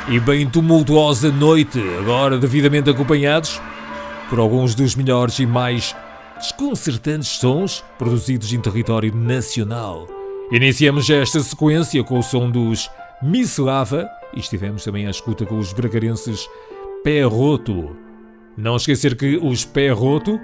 e 0.08 0.18
bem 0.18 0.50
tumultuosa 0.50 1.30
noite, 1.30 1.78
agora 2.00 2.38
devidamente 2.38 2.90
acompanhados 2.90 3.62
por 4.30 4.40
alguns 4.40 4.74
dos 4.74 4.96
melhores 4.96 5.40
e 5.40 5.46
mais 5.46 5.94
desconcertantes 6.38 7.28
sons 7.32 7.84
produzidos 7.98 8.54
em 8.54 8.62
território 8.62 9.14
nacional. 9.14 10.08
Iniciamos 10.54 11.10
esta 11.10 11.42
sequência 11.42 12.02
com 12.02 12.20
o 12.20 12.24
som 12.24 12.50
dos 12.50 12.90
Miss 13.22 13.58
Lava 13.58 14.10
e 14.34 14.40
estivemos 14.40 14.86
também 14.86 15.06
à 15.06 15.10
escuta 15.10 15.46
com 15.46 15.58
os 15.58 15.74
bragarenses 15.74 16.48
Pé 17.04 17.24
Roto. 17.24 17.94
Não 18.56 18.78
esquecer 18.78 19.18
que 19.18 19.36
os 19.36 19.66
Pé 19.66 19.90
Roto 19.90 20.40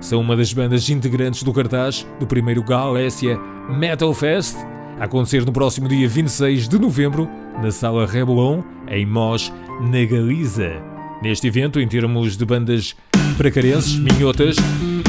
são 0.00 0.20
uma 0.20 0.36
das 0.36 0.52
bandas 0.52 0.88
integrantes 0.88 1.42
do 1.42 1.52
cartaz 1.52 2.06
do 2.18 2.26
primeiro 2.26 2.62
Galécia 2.62 3.38
Metal 3.68 4.12
Fest, 4.14 4.56
a 4.98 5.04
acontecer 5.04 5.44
no 5.44 5.52
próximo 5.52 5.88
dia 5.88 6.08
26 6.08 6.68
de 6.68 6.78
novembro, 6.78 7.28
na 7.62 7.70
Sala 7.70 8.06
Rebelon, 8.06 8.62
em 8.88 9.06
Mos, 9.06 9.52
na 9.80 10.04
Galiza. 10.04 10.82
Neste 11.22 11.46
evento, 11.46 11.78
em 11.78 11.86
termos 11.86 12.36
de 12.36 12.44
bandas 12.44 12.96
bracarenses, 13.36 13.98
minhotas, 13.98 14.56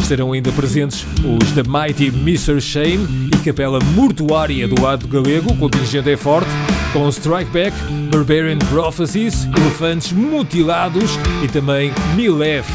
estarão 0.01 0.33
ainda 0.33 0.51
presentes 0.51 1.05
os 1.23 1.51
The 1.51 1.63
Mighty 1.63 2.07
Mr. 2.07 2.59
Shame 2.59 3.29
e 3.33 3.37
Capela 3.43 3.79
Mortuária 3.95 4.67
do 4.67 4.81
lado 4.81 5.07
galego, 5.07 5.53
o 5.53 5.57
contingente 5.57 6.09
é 6.09 6.17
forte, 6.17 6.49
com 6.91 7.07
Strike 7.09 7.51
Back, 7.51 7.75
Barbarian 8.11 8.59
Prophecies, 8.69 9.45
Elefantes 9.45 10.11
Mutilados 10.11 11.11
e 11.43 11.47
também 11.47 11.91
Milef. 12.15 12.69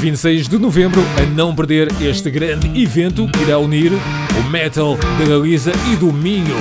26 0.00 0.48
de 0.48 0.58
novembro, 0.58 1.02
a 1.18 1.26
não 1.26 1.54
perder 1.54 1.88
este 2.00 2.30
grande 2.30 2.68
evento 2.82 3.28
que 3.28 3.42
irá 3.42 3.58
unir 3.58 3.92
o 3.92 4.50
metal 4.50 4.96
da 5.18 5.26
Galiza 5.26 5.72
e 5.92 5.96
do 5.96 6.10
Minho. 6.10 6.56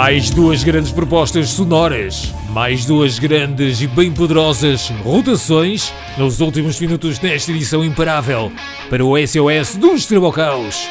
Mais 0.00 0.30
duas 0.30 0.64
grandes 0.64 0.90
propostas 0.90 1.50
sonoras, 1.50 2.32
mais 2.54 2.86
duas 2.86 3.18
grandes 3.18 3.82
e 3.82 3.86
bem 3.86 4.10
poderosas 4.10 4.88
rotações 5.04 5.92
nos 6.16 6.40
últimos 6.40 6.80
minutos 6.80 7.18
desta 7.18 7.52
edição 7.52 7.84
imparável 7.84 8.50
para 8.88 9.04
o 9.04 9.14
SOS 9.14 9.76
dos 9.76 10.06
Tribocaus. 10.06 10.88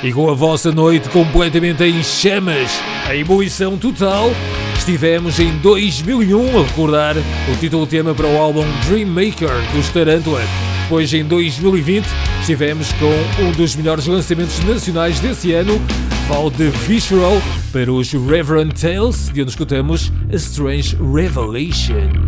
E 0.00 0.12
com 0.12 0.30
a 0.30 0.34
vossa 0.34 0.70
noite 0.70 1.08
completamente 1.08 1.82
em 1.82 2.00
chamas, 2.04 2.70
a 3.08 3.16
ebulição 3.16 3.76
total, 3.76 4.30
estivemos 4.78 5.40
em 5.40 5.50
2001 5.58 6.60
a 6.60 6.62
recordar 6.62 7.16
o 7.52 7.56
título 7.58 7.84
tema 7.84 8.14
para 8.14 8.28
o 8.28 8.38
álbum 8.38 8.64
Dream 8.88 9.08
Maker 9.08 9.50
dos 9.74 9.88
Tarantula. 9.88 10.42
Depois, 10.84 11.12
em 11.12 11.24
2020, 11.24 12.06
estivemos 12.42 12.92
com 12.92 13.42
um 13.42 13.50
dos 13.50 13.74
melhores 13.74 14.06
lançamentos 14.06 14.60
nacionais 14.60 15.18
desse 15.18 15.52
ano, 15.52 15.82
falo 16.28 16.48
de 16.48 16.68
Visceral, 16.68 17.42
para 17.76 17.92
os 17.92 18.10
Reverend 18.10 18.72
Tales, 18.72 19.28
de 19.28 19.42
onde 19.42 19.50
escutamos 19.50 20.10
A 20.32 20.36
Strange 20.36 20.96
Revelation. 20.96 22.25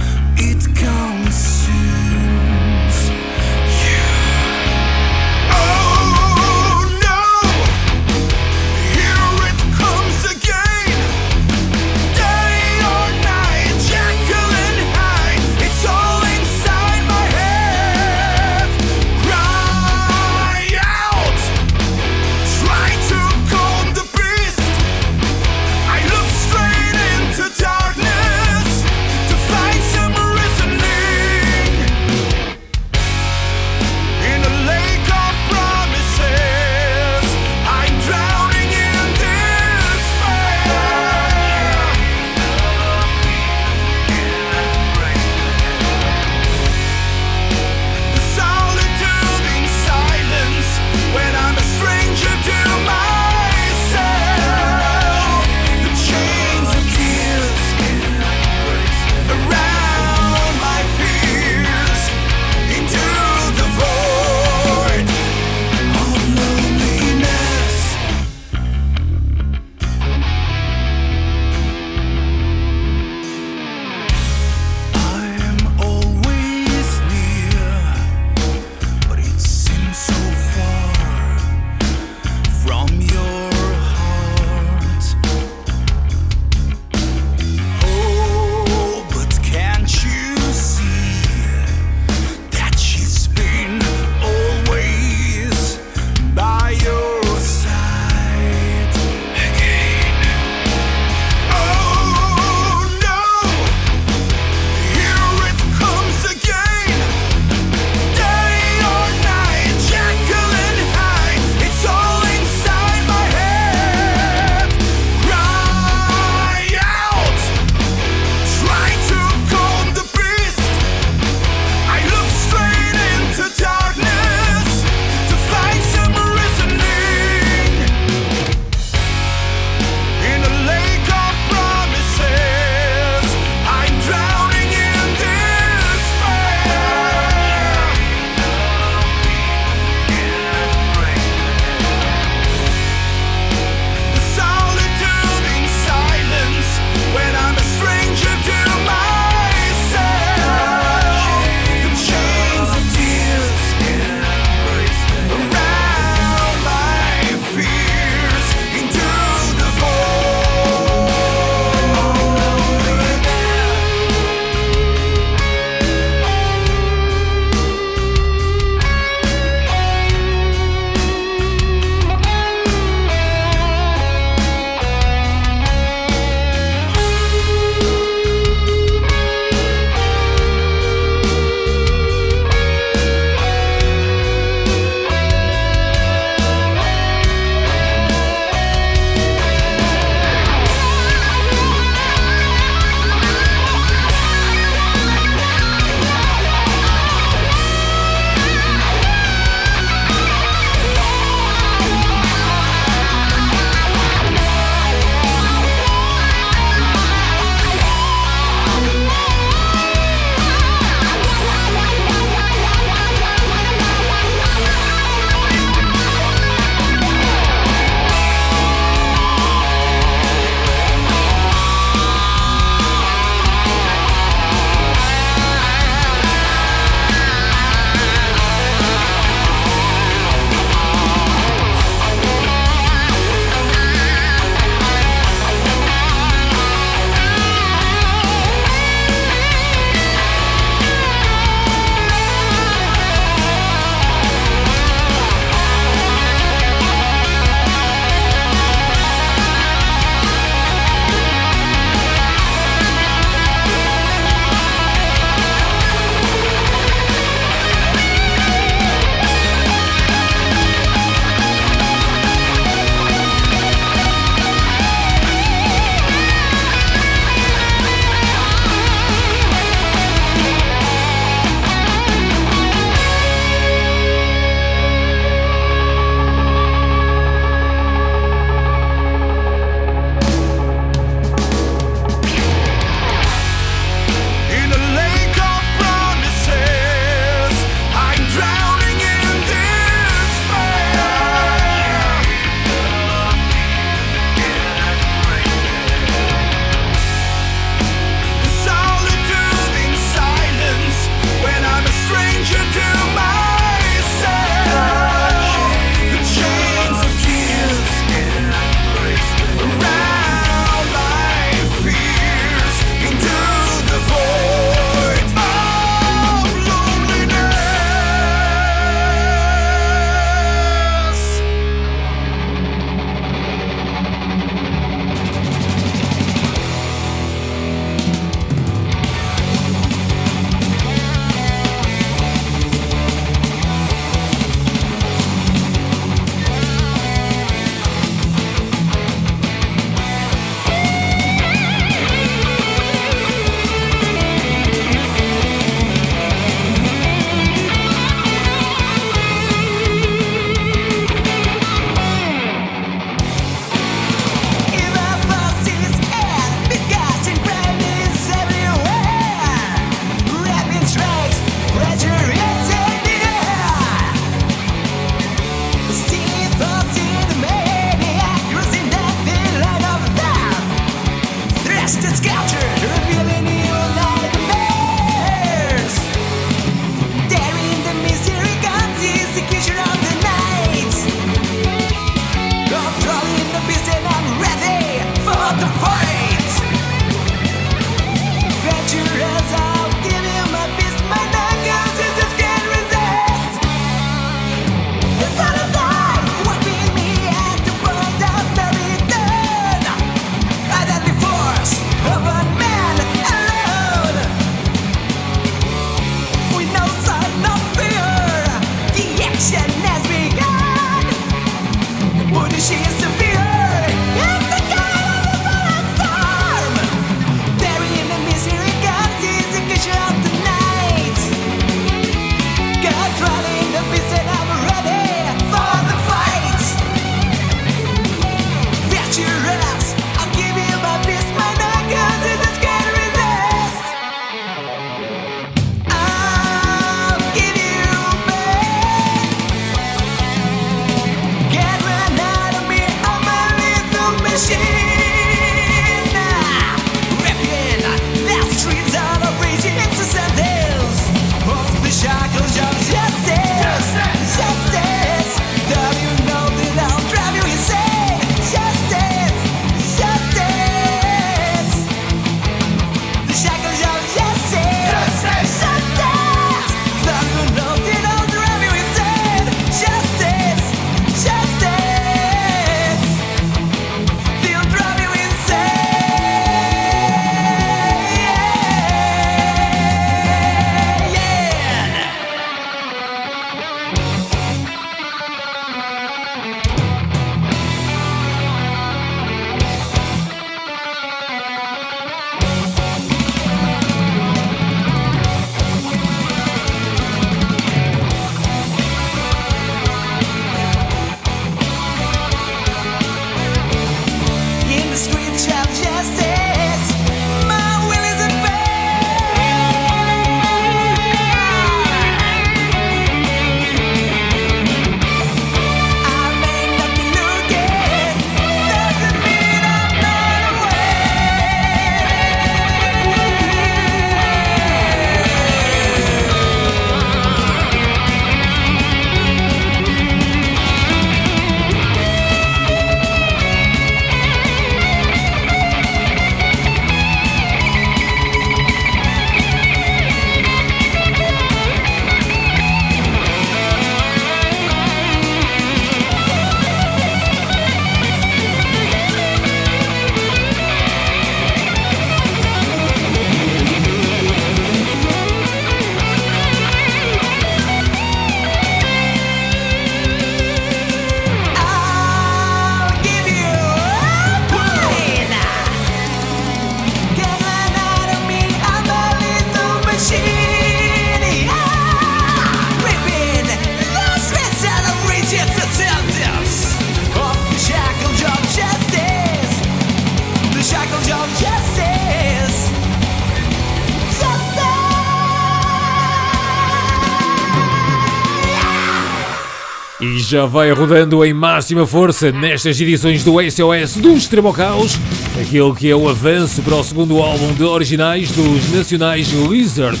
já 590.32 590.46
vai 590.46 590.72
rodando 590.72 591.22
em 591.26 591.34
máxima 591.34 591.86
força 591.86 592.32
nestas 592.32 592.80
edições 592.80 593.22
do 593.22 593.34
SOS 593.38 593.96
do 593.96 594.16
Extremo 594.16 594.50
Caos, 594.50 594.98
aquele 595.38 595.74
que 595.74 595.90
é 595.90 595.94
o 595.94 596.08
avanço 596.08 596.62
para 596.62 596.76
o 596.76 596.82
segundo 596.82 597.18
álbum 597.18 597.52
de 597.52 597.62
originais 597.62 598.30
dos 598.30 598.72
nacionais 598.72 599.30
Lizard. 599.30 600.00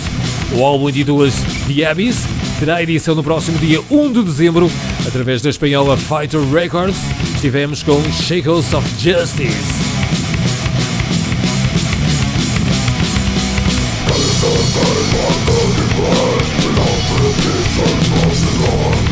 O 0.52 0.64
álbum 0.64 0.88
intitula-se 0.88 1.44
The 1.66 1.84
Abyss, 1.84 2.24
terá 2.58 2.82
edição 2.82 3.14
no 3.14 3.22
próximo 3.22 3.58
dia 3.58 3.82
1 3.90 4.10
de 4.10 4.22
dezembro, 4.22 4.70
através 5.06 5.42
da 5.42 5.50
espanhola 5.50 5.98
Fighter 5.98 6.40
Records. 6.50 6.96
Estivemos 7.34 7.82
com 7.82 8.02
Shakers 8.10 8.72
of 8.72 8.88
Justice. 8.98 9.82
Lord. 18.62 19.11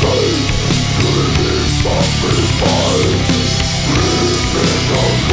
Stay, 0.00 0.32
good 1.00 1.38
is 1.40 1.84
not 1.84 2.08
be 2.20 2.34
fine. 2.60 3.20
Living 3.94 4.86
on 4.96 5.29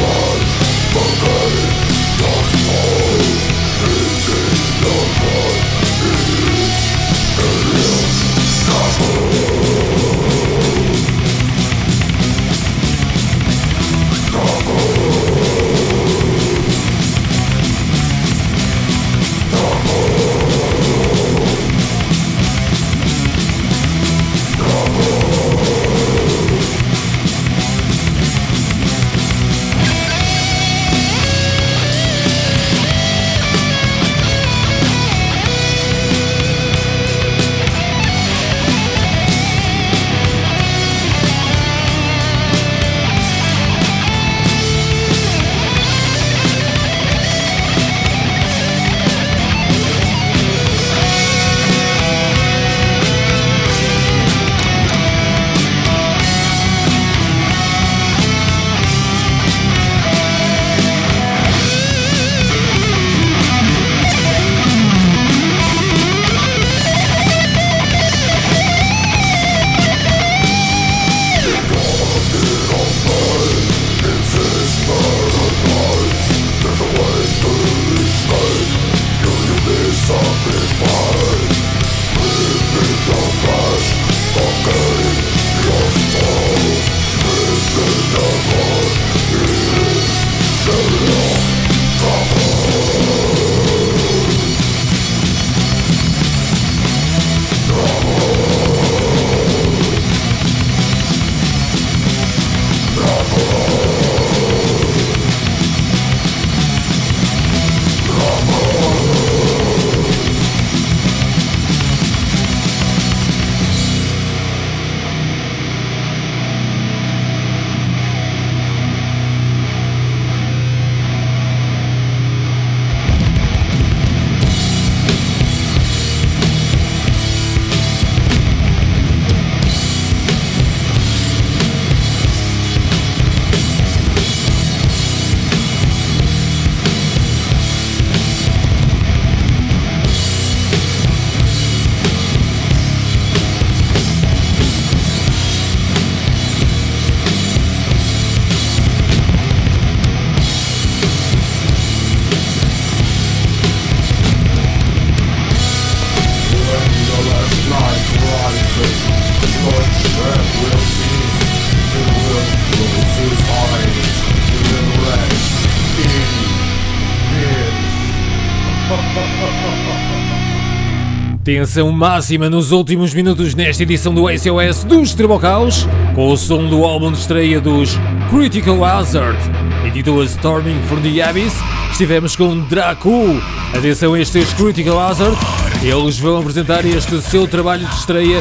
Tensão 171.48 171.90
máxima 171.90 172.50
nos 172.50 172.72
últimos 172.72 173.14
minutos 173.14 173.54
nesta 173.54 173.82
edição 173.82 174.12
do 174.12 174.26
SOS 174.28 174.84
dos 174.84 175.14
Tribocaus, 175.14 175.88
com 176.14 176.30
o 176.30 176.36
som 176.36 176.68
do 176.68 176.84
álbum 176.84 177.10
de 177.10 177.16
estreia 177.16 177.58
dos 177.58 177.96
Critical 178.28 178.84
Hazard, 178.84 179.38
editou 179.86 180.20
a 180.20 180.26
Storming 180.26 180.78
from 180.82 181.00
the 181.00 181.22
Abyss. 181.22 181.54
Estivemos 181.90 182.36
com 182.36 182.60
Draco. 182.66 183.40
Atenção 183.72 184.12
a 184.12 184.20
estes 184.20 184.52
Critical 184.52 185.00
Hazard, 185.00 185.38
eles 185.82 186.18
vão 186.18 186.38
apresentar 186.38 186.84
este 186.84 187.18
seu 187.22 187.48
trabalho 187.48 187.86
de 187.86 187.94
estreia 187.94 188.40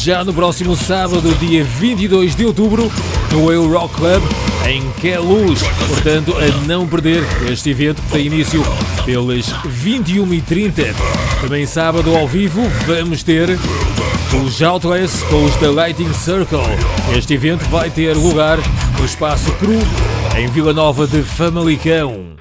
já 0.00 0.22
no 0.22 0.32
próximo 0.32 0.76
sábado, 0.76 1.34
dia 1.40 1.64
22 1.64 2.36
de 2.36 2.46
outubro, 2.46 2.88
no 3.32 3.50
Eu 3.50 3.68
Rock 3.68 3.96
Club 3.96 4.22
em 4.64 4.80
Queluz. 5.00 5.60
Portanto, 5.88 6.36
a 6.38 6.66
não 6.68 6.86
perder 6.86 7.24
este 7.50 7.70
evento 7.70 8.00
que 8.02 8.12
tem 8.12 8.26
início 8.26 8.62
pelas 9.04 9.52
21h30. 9.64 10.94
Também 11.44 11.66
sábado 11.66 12.16
ao 12.16 12.26
vivo 12.26 12.62
vamos 12.86 13.22
ter 13.22 13.50
os 14.42 14.62
Outless 14.62 15.22
com 15.26 15.44
os 15.44 15.54
The 15.56 15.66
Lighting 15.66 16.10
Circle. 16.14 16.58
Este 17.14 17.34
evento 17.34 17.66
vai 17.66 17.90
ter 17.90 18.16
lugar 18.16 18.56
no 18.98 19.04
Espaço 19.04 19.52
Cru, 19.56 19.78
em 20.38 20.46
Vila 20.48 20.72
Nova 20.72 21.06
de 21.06 21.22
Famalicão. 21.22 22.33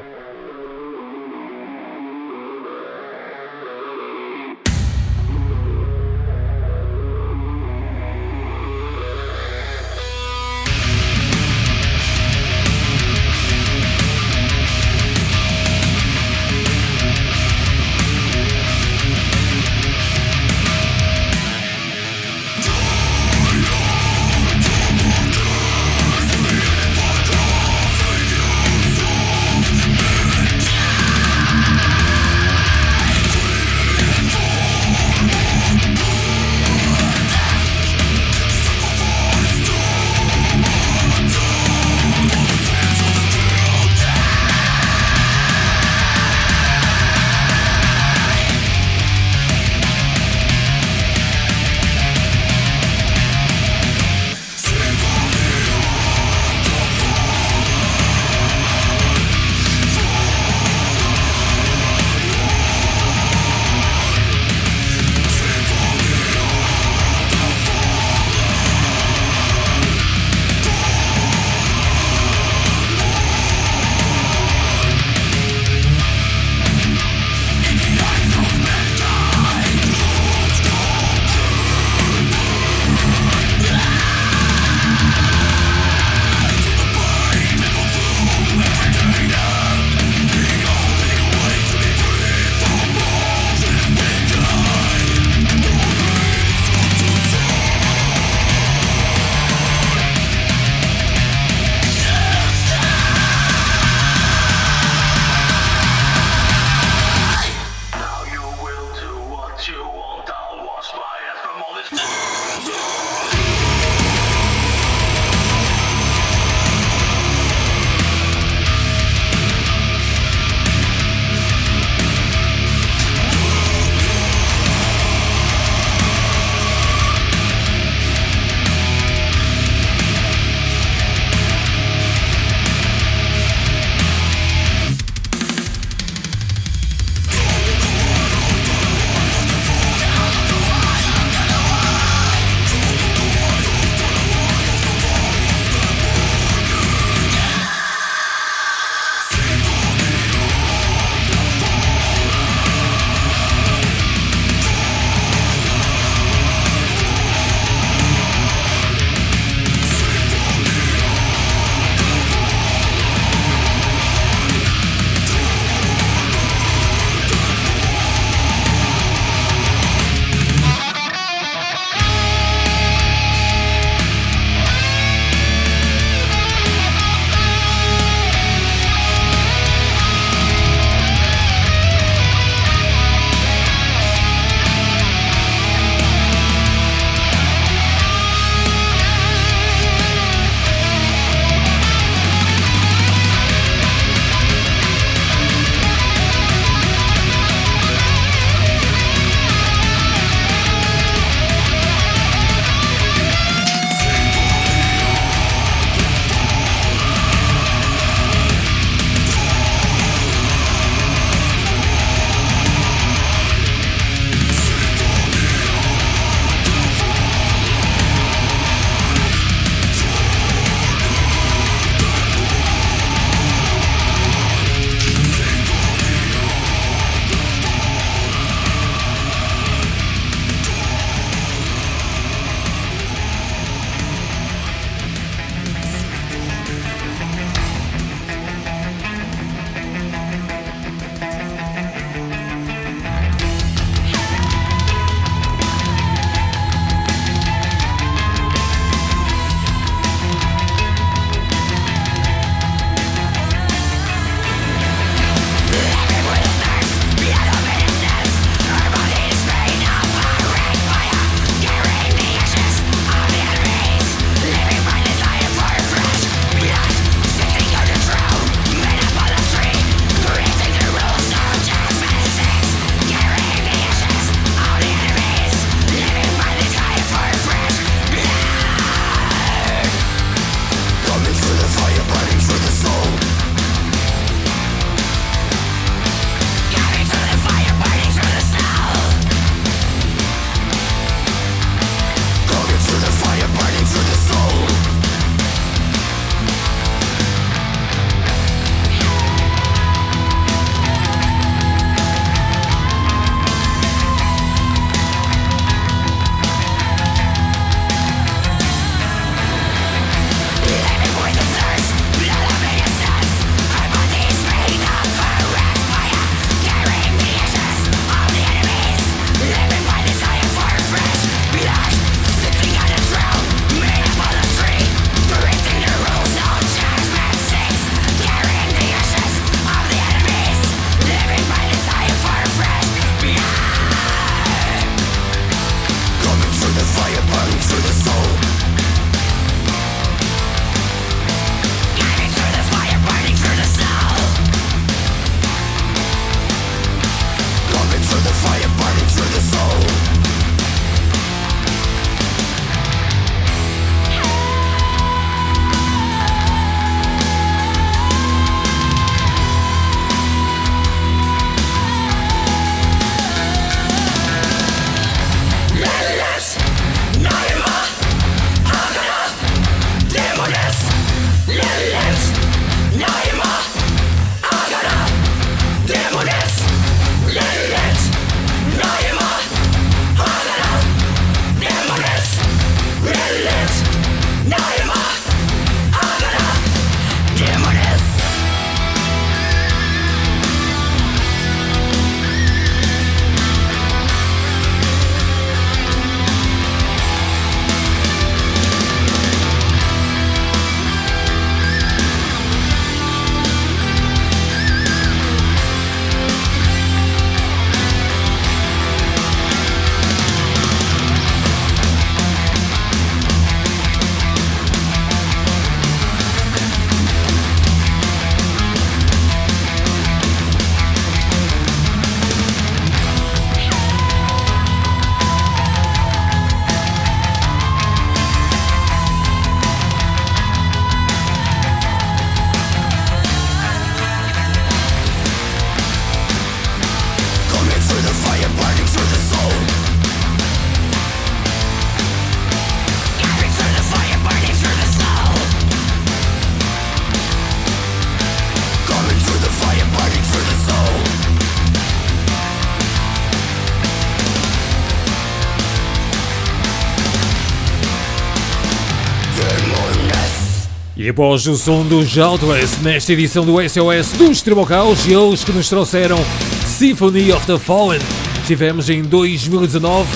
E 461.03 461.09
após 461.09 461.45
o 461.47 461.57
som 461.57 461.85
do 461.85 462.05
Jaltwest 462.05 462.81
nesta 462.81 463.11
edição 463.11 463.45
do 463.45 463.55
SOS 463.59 464.13
dos 464.17 464.41
Tribocaus, 464.41 465.05
eles 465.05 465.43
que 465.43 465.51
nos 465.51 465.67
trouxeram 465.67 466.17
Symphony 466.65 467.33
of 467.33 467.45
the 467.45 467.59
Fallen, 467.59 467.99
estivemos 468.39 468.89
em 468.89 469.01
2019 469.01 470.07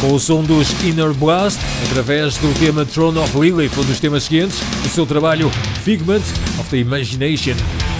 com 0.00 0.12
o 0.12 0.18
som 0.18 0.42
dos 0.42 0.68
Inner 0.82 1.12
Blast, 1.12 1.60
através 1.88 2.38
do 2.38 2.52
tema 2.58 2.84
Throne 2.84 3.20
of 3.20 3.38
Lilith, 3.38 3.70
um 3.78 3.84
dos 3.84 4.00
temas 4.00 4.24
seguintes 4.24 4.58
do 4.82 4.88
seu 4.88 5.06
trabalho 5.06 5.48
Figment 5.84 6.22
of 6.58 6.68
the 6.70 6.78
Imagination. 6.78 7.54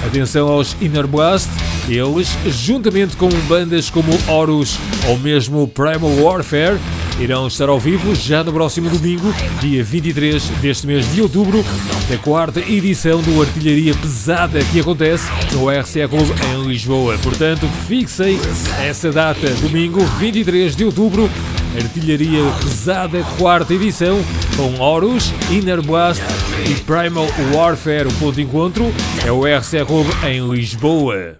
Atenção 0.04 0.48
aos 0.48 0.74
Inner 0.80 1.06
Blast, 1.06 1.48
eles, 1.88 2.36
juntamente 2.48 3.14
com 3.14 3.28
bandas 3.46 3.88
como 3.88 4.10
Horus 4.26 4.76
ou 5.06 5.16
mesmo 5.16 5.68
Primal 5.68 6.10
Warfare, 6.20 6.76
irão 7.18 7.46
estar 7.46 7.68
ao 7.68 7.78
vivo 7.78 8.14
já 8.14 8.42
no 8.42 8.52
próximo 8.52 8.88
domingo, 8.90 9.32
dia 9.60 9.82
23 9.82 10.42
deste 10.60 10.86
mês 10.86 11.10
de 11.12 11.20
outubro, 11.20 11.64
na 12.10 12.18
quarta 12.18 12.60
edição 12.60 13.20
do 13.22 13.40
Artilharia 13.40 13.94
Pesada 13.94 14.60
que 14.64 14.80
acontece 14.80 15.28
no 15.52 15.68
RCA 15.68 16.08
Club 16.08 16.28
em 16.52 16.66
Lisboa. 16.66 17.18
Portanto, 17.18 17.68
fixem 17.86 18.38
essa 18.80 19.10
data, 19.10 19.48
domingo 19.60 20.04
23 20.18 20.74
de 20.74 20.84
outubro, 20.84 21.30
Artilharia 21.76 22.42
Pesada, 22.60 23.22
quarta 23.38 23.74
edição, 23.74 24.18
com 24.56 24.82
Horus, 24.82 25.32
Inner 25.50 25.82
Blast 25.82 26.22
e 26.68 26.74
Primal 26.82 27.26
Warfare. 27.54 28.08
O 28.08 28.12
ponto 28.14 28.34
de 28.34 28.42
encontro 28.42 28.92
é 29.24 29.32
o 29.32 29.44
RCA 29.44 29.84
Club 29.84 30.06
em 30.24 30.48
Lisboa. 30.50 31.36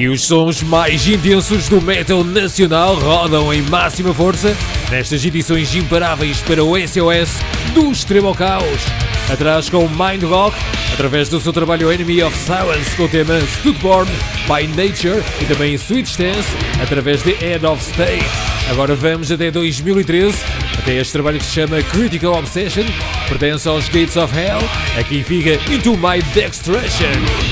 E 0.00 0.08
os 0.08 0.24
sons 0.24 0.62
mais 0.62 1.06
intensos 1.06 1.68
do 1.68 1.78
metal 1.78 2.24
nacional 2.24 2.94
rodam 2.94 3.52
em 3.52 3.60
máxima 3.60 4.14
força 4.14 4.56
nestas 4.90 5.22
edições 5.26 5.74
imparáveis 5.74 6.40
para 6.40 6.64
o 6.64 6.74
SOS 6.74 7.36
do 7.74 7.92
extremo 7.92 8.28
ao 8.28 8.34
caos. 8.34 8.80
Atrás 9.30 9.68
com 9.68 9.86
Mind 9.86 10.22
Rock, 10.22 10.56
através 10.94 11.28
do 11.28 11.38
seu 11.38 11.52
trabalho 11.52 11.92
Enemy 11.92 12.22
of 12.22 12.34
Silence 12.34 12.96
com 12.96 13.02
o 13.02 13.08
tema 13.10 13.38
Studborn 13.58 14.10
by 14.46 14.66
Nature 14.68 15.22
e 15.38 15.44
também 15.44 15.74
Sweet 15.74 16.08
Stance 16.08 16.48
através 16.82 17.22
de 17.22 17.32
Head 17.34 17.66
of 17.66 17.82
State. 17.82 18.24
Agora 18.70 18.94
vamos 18.94 19.30
até 19.30 19.50
2013, 19.50 20.34
até 20.78 20.94
este 20.94 21.12
trabalho 21.12 21.38
que 21.38 21.44
se 21.44 21.52
chama 21.52 21.82
Critical 21.82 22.38
Obsession, 22.38 22.86
pertence 23.28 23.68
aos 23.68 23.84
Gates 23.90 24.16
of 24.16 24.34
Hell, 24.34 24.66
aqui 24.98 25.22
fica 25.22 25.60
Into 25.70 25.94
My 25.98 26.22
Dextration. 26.32 27.49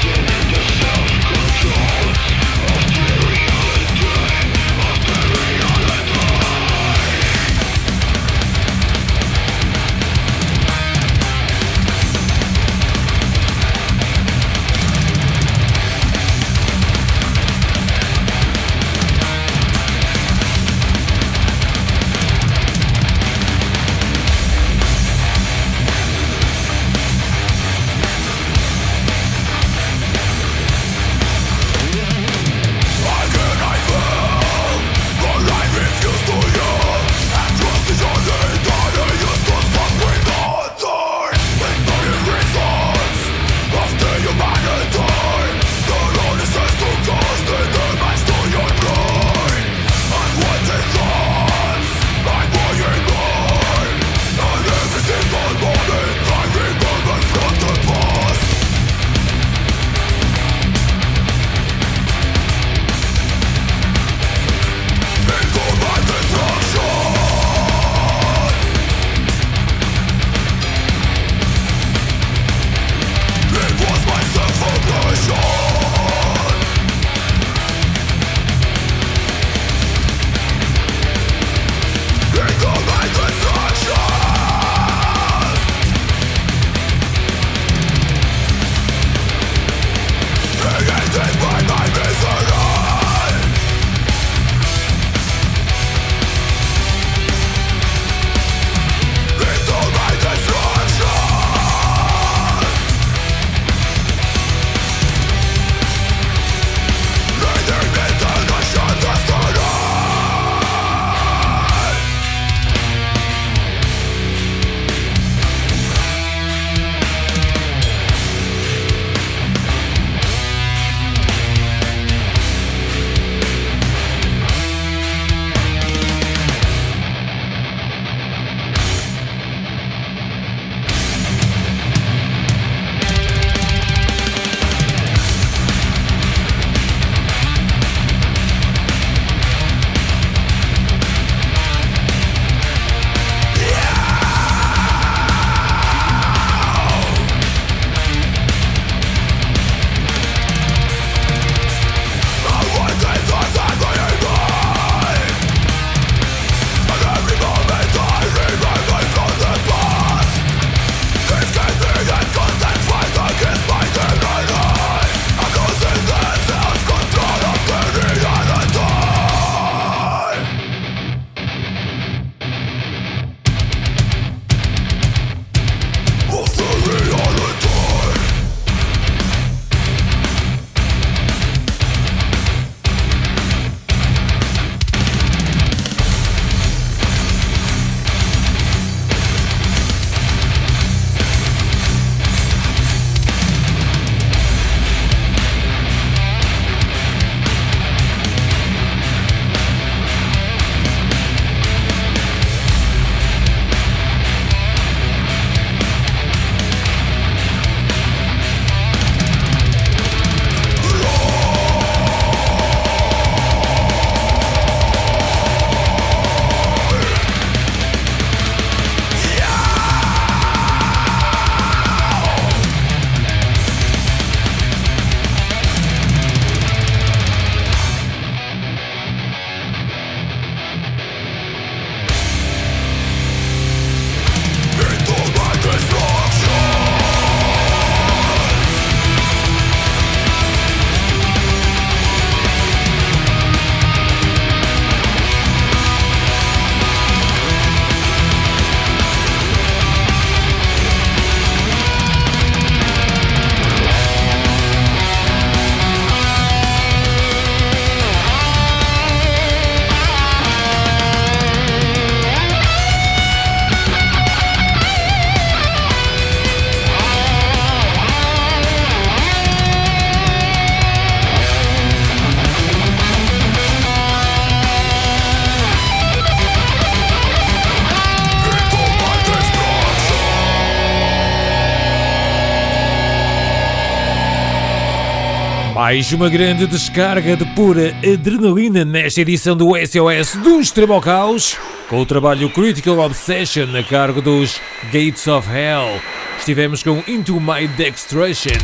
Mais 285.89 286.12
uma 286.12 286.28
grande 286.28 286.67
descarga 286.67 287.34
de 287.34 287.47
pura 287.55 287.97
adrenalina 288.05 288.84
nesta 288.84 289.23
edição 289.23 289.57
do 289.57 289.70
SOS 289.75 290.34
do 290.42 290.60
Extremo 290.60 290.92
ao 290.92 291.00
Caos, 291.00 291.57
com 291.89 291.99
o 291.99 292.05
trabalho 292.05 292.50
Critical 292.50 292.99
Obsession 292.99 293.75
a 293.75 293.83
cargo 293.83 294.20
dos 294.20 294.60
Gates 294.92 295.26
of 295.26 295.49
Hell. 295.49 295.99
Estivemos 296.39 296.83
com 296.83 297.02
Into 297.08 297.41
My 297.41 297.67
Dextration 297.67 298.58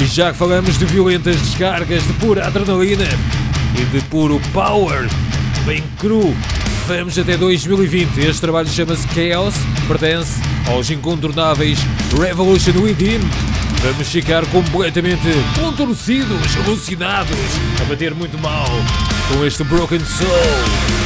e 0.00 0.06
já 0.06 0.30
que 0.30 0.38
falamos 0.38 0.78
de 0.78 0.84
violentas 0.84 1.34
descargas 1.40 2.06
de 2.06 2.12
pura 2.12 2.46
adrenalina 2.46 3.08
e 3.76 3.84
de 3.86 4.00
puro 4.04 4.40
power, 4.52 5.08
bem 5.66 5.82
cru, 5.98 6.32
vamos 6.86 7.18
até 7.18 7.36
2020. 7.36 8.20
Este 8.20 8.40
trabalho 8.40 8.68
chama-se 8.68 9.04
Chaos, 9.08 9.56
pertence 9.88 10.40
aos 10.68 10.88
incontornáveis 10.88 11.80
Revolution 12.16 12.80
Within. 12.80 13.47
Vamos 13.82 14.08
ficar 14.08 14.44
completamente 14.46 15.32
contorcidos, 15.54 16.56
alucinados, 16.64 17.36
a 17.80 17.84
bater 17.84 18.14
muito 18.14 18.36
mal 18.38 18.66
com 19.32 19.44
este 19.44 19.62
Broken 19.64 20.00
Soul. 20.00 20.97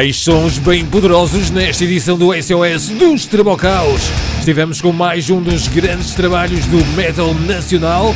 Mais 0.00 0.16
sons 0.16 0.56
bem 0.56 0.82
poderosos 0.86 1.50
nesta 1.50 1.84
edição 1.84 2.16
do 2.16 2.32
SOS 2.32 2.88
dos 2.88 3.26
Trabocaus. 3.26 4.00
Estivemos 4.38 4.80
com 4.80 4.92
mais 4.92 5.28
um 5.28 5.42
dos 5.42 5.68
grandes 5.68 6.14
trabalhos 6.14 6.64
do 6.64 6.82
metal 6.96 7.34
nacional, 7.34 8.14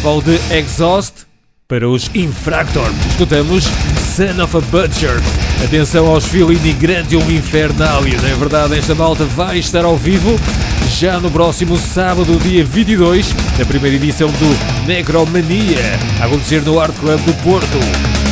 falo 0.00 0.22
de 0.22 0.38
Exhaust 0.56 1.26
para 1.66 1.88
os 1.88 2.08
Infractor. 2.14 2.88
Escutamos 3.10 3.64
Son 4.14 4.44
of 4.44 4.56
a 4.56 4.60
Butcher. 4.60 5.16
Atenção 5.64 6.06
aos 6.06 6.24
Filini 6.24 6.72
Grandium 6.72 7.28
Infernalia. 7.28 8.16
Na 8.22 8.36
verdade, 8.36 8.78
esta 8.78 8.94
malta 8.94 9.24
vai 9.24 9.58
estar 9.58 9.84
ao 9.84 9.96
vivo 9.96 10.38
já 11.00 11.18
no 11.18 11.32
próximo 11.32 11.76
sábado, 11.76 12.38
dia 12.44 12.64
22, 12.64 13.34
na 13.58 13.64
primeira 13.64 13.96
edição 13.96 14.28
do 14.30 14.86
Necromania, 14.86 15.98
a 16.20 16.26
acontecer 16.26 16.62
no 16.62 16.78
Art 16.78 16.94
Club 16.94 17.20
do 17.22 17.34
Porto. 17.42 18.23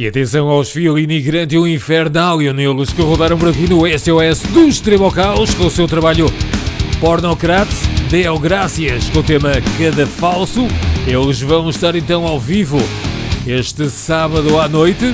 E 0.00 0.06
atenção 0.06 0.48
aos 0.48 0.70
Fiolini 0.70 1.20
Grande 1.20 1.56
e 1.56 1.58
o 1.58 1.68
Infernalion, 1.68 2.58
eles 2.58 2.90
que 2.90 3.02
rodaram 3.02 3.36
por 3.36 3.50
aqui 3.50 3.68
no 3.68 3.80
SOS 3.86 4.50
do 4.50 4.66
Extremo 4.66 5.04
ao 5.04 5.12
Caos 5.12 5.52
com 5.52 5.66
o 5.66 5.70
seu 5.70 5.86
trabalho 5.86 6.24
Pornocrat, 6.98 7.68
Deo 8.08 8.38
Gracias 8.38 9.10
com 9.10 9.18
o 9.18 9.22
tema 9.22 9.52
Cada 9.78 10.06
Falso. 10.06 10.66
Eles 11.06 11.42
vão 11.42 11.68
estar 11.68 11.94
então 11.94 12.26
ao 12.26 12.40
vivo 12.40 12.78
este 13.46 13.90
sábado 13.90 14.58
à 14.58 14.66
noite, 14.66 15.04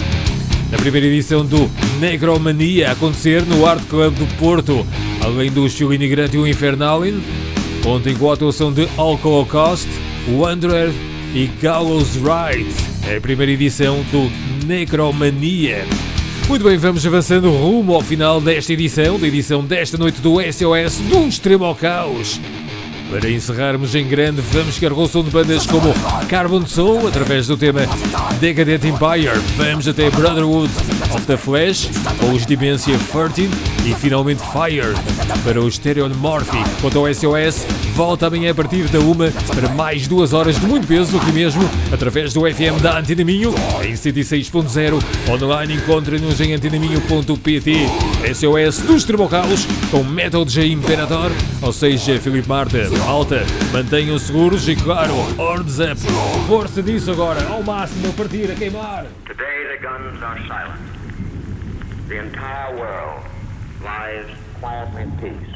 na 0.71 0.79
primeira 0.79 1.09
edição 1.09 1.45
do 1.45 1.69
Necromania, 1.99 2.91
a 2.91 2.93
acontecer 2.93 3.43
no 3.43 3.67
Art 3.67 3.83
Club 3.89 4.15
do 4.15 4.37
Porto, 4.37 4.87
além 5.21 5.51
dos 5.51 5.75
Fiolini 5.75 6.07
Grande 6.07 6.37
e 6.37 6.39
o 6.39 6.47
Infernalion. 6.47 7.19
Contem 7.83 8.15
com 8.15 8.31
a 8.31 8.35
atuação 8.35 8.73
de 8.73 8.89
Alcohol 8.97 9.47
Cost, 9.47 9.89
Wanderer 10.29 10.93
e 11.35 11.49
Gallows 11.61 12.15
Ride. 12.15 12.73
É 13.09 13.17
a 13.17 13.21
primeira 13.21 13.51
edição 13.51 14.05
do 14.13 14.31
Necromania. 14.67 15.87
Muito 16.49 16.65
bem, 16.65 16.77
vamos 16.77 17.07
avançando 17.07 17.51
rumo 17.51 17.95
ao 17.95 18.03
final 18.03 18.41
desta 18.41 18.73
edição, 18.73 19.19
da 19.19 19.27
edição 19.27 19.65
desta 19.65 19.97
noite 19.97 20.21
do 20.21 20.41
SOS 20.41 20.99
do 21.09 21.27
Extremo 21.27 21.65
ao 21.65 21.75
Caos. 21.75 22.41
Para 23.11 23.31
encerrarmos 23.31 23.95
em 23.95 24.07
grande, 24.07 24.41
vamos 24.53 24.75
ficar 24.75 24.91
com 24.91 25.03
o 25.03 25.07
som 25.07 25.23
de 25.23 25.31
bandas 25.31 25.65
como 25.67 25.95
Carbon 26.29 26.67
Soul, 26.67 27.07
através 27.07 27.47
do 27.47 27.57
tema 27.57 27.83
Decadent 28.41 28.83
Empire. 28.85 29.41
Vamos 29.57 29.87
até 29.87 30.11
Brotherhood 30.11 30.73
of 31.15 31.25
the 31.27 31.37
Flash, 31.37 31.89
com 32.19 32.33
os 32.33 32.45
Dementia 32.45 32.99
13 32.99 33.49
e 33.87 33.95
finalmente 33.95 34.43
Fire 34.43 34.95
para 35.45 35.61
o 35.61 35.71
Stereomorphic. 35.71 36.65
Quanto 36.81 36.99
ao 36.99 37.15
SOS, 37.15 37.65
volta 37.97 38.27
amanhã 38.27 38.51
a 38.51 38.55
partir 38.55 38.89
da 38.89 39.01
uma 39.01 39.31
para 39.55 39.71
mais 39.71 40.07
duas 40.07 40.35
horas 40.35 40.61
de 40.61 40.67
muito 40.67 40.87
peso 40.87 41.17
aqui 41.17 41.33
mesmo, 41.33 41.63
através 41.91 42.35
do 42.35 42.43
FM 42.43 42.79
da 42.83 42.99
Antena 42.99 43.25
Minho, 43.25 43.55
em 43.83 43.95
106.0. 43.95 45.03
Online 45.33 45.77
encontra-nos 45.77 46.39
em 46.43 46.53
antenaminho.pt. 46.53 47.73
SOS 48.35 48.83
dos 48.83 49.03
Trebocalos, 49.05 49.65
com 49.91 50.05
Metal 50.05 50.45
J 50.45 50.71
Imperador, 50.71 51.33
ou 51.63 51.73
seja, 51.73 52.21
Filipe 52.21 52.47
Marta. 52.47 52.87
Alta, 53.07 53.43
mantenham 53.73 54.19
seguros 54.19 54.69
e 54.69 54.77
claro, 54.77 55.15
hordes 55.39 55.79
up. 55.79 55.97
Força 56.47 56.83
disso 56.83 57.11
agora, 57.11 57.43
ao 57.49 57.63
máximo, 57.63 58.11
a 58.11 58.13
partir, 58.13 58.51
a 58.51 58.55
queimar. 58.55 59.07
Today 59.25 59.65
the 59.75 59.79
guns 59.79 60.23
are 60.23 60.39
silent. 60.47 60.81
The 62.09 62.19
entire 62.19 62.77
world 62.77 63.25
lies 63.81 64.27
quiet 64.61 65.03
in 65.03 65.11
peace. 65.13 65.56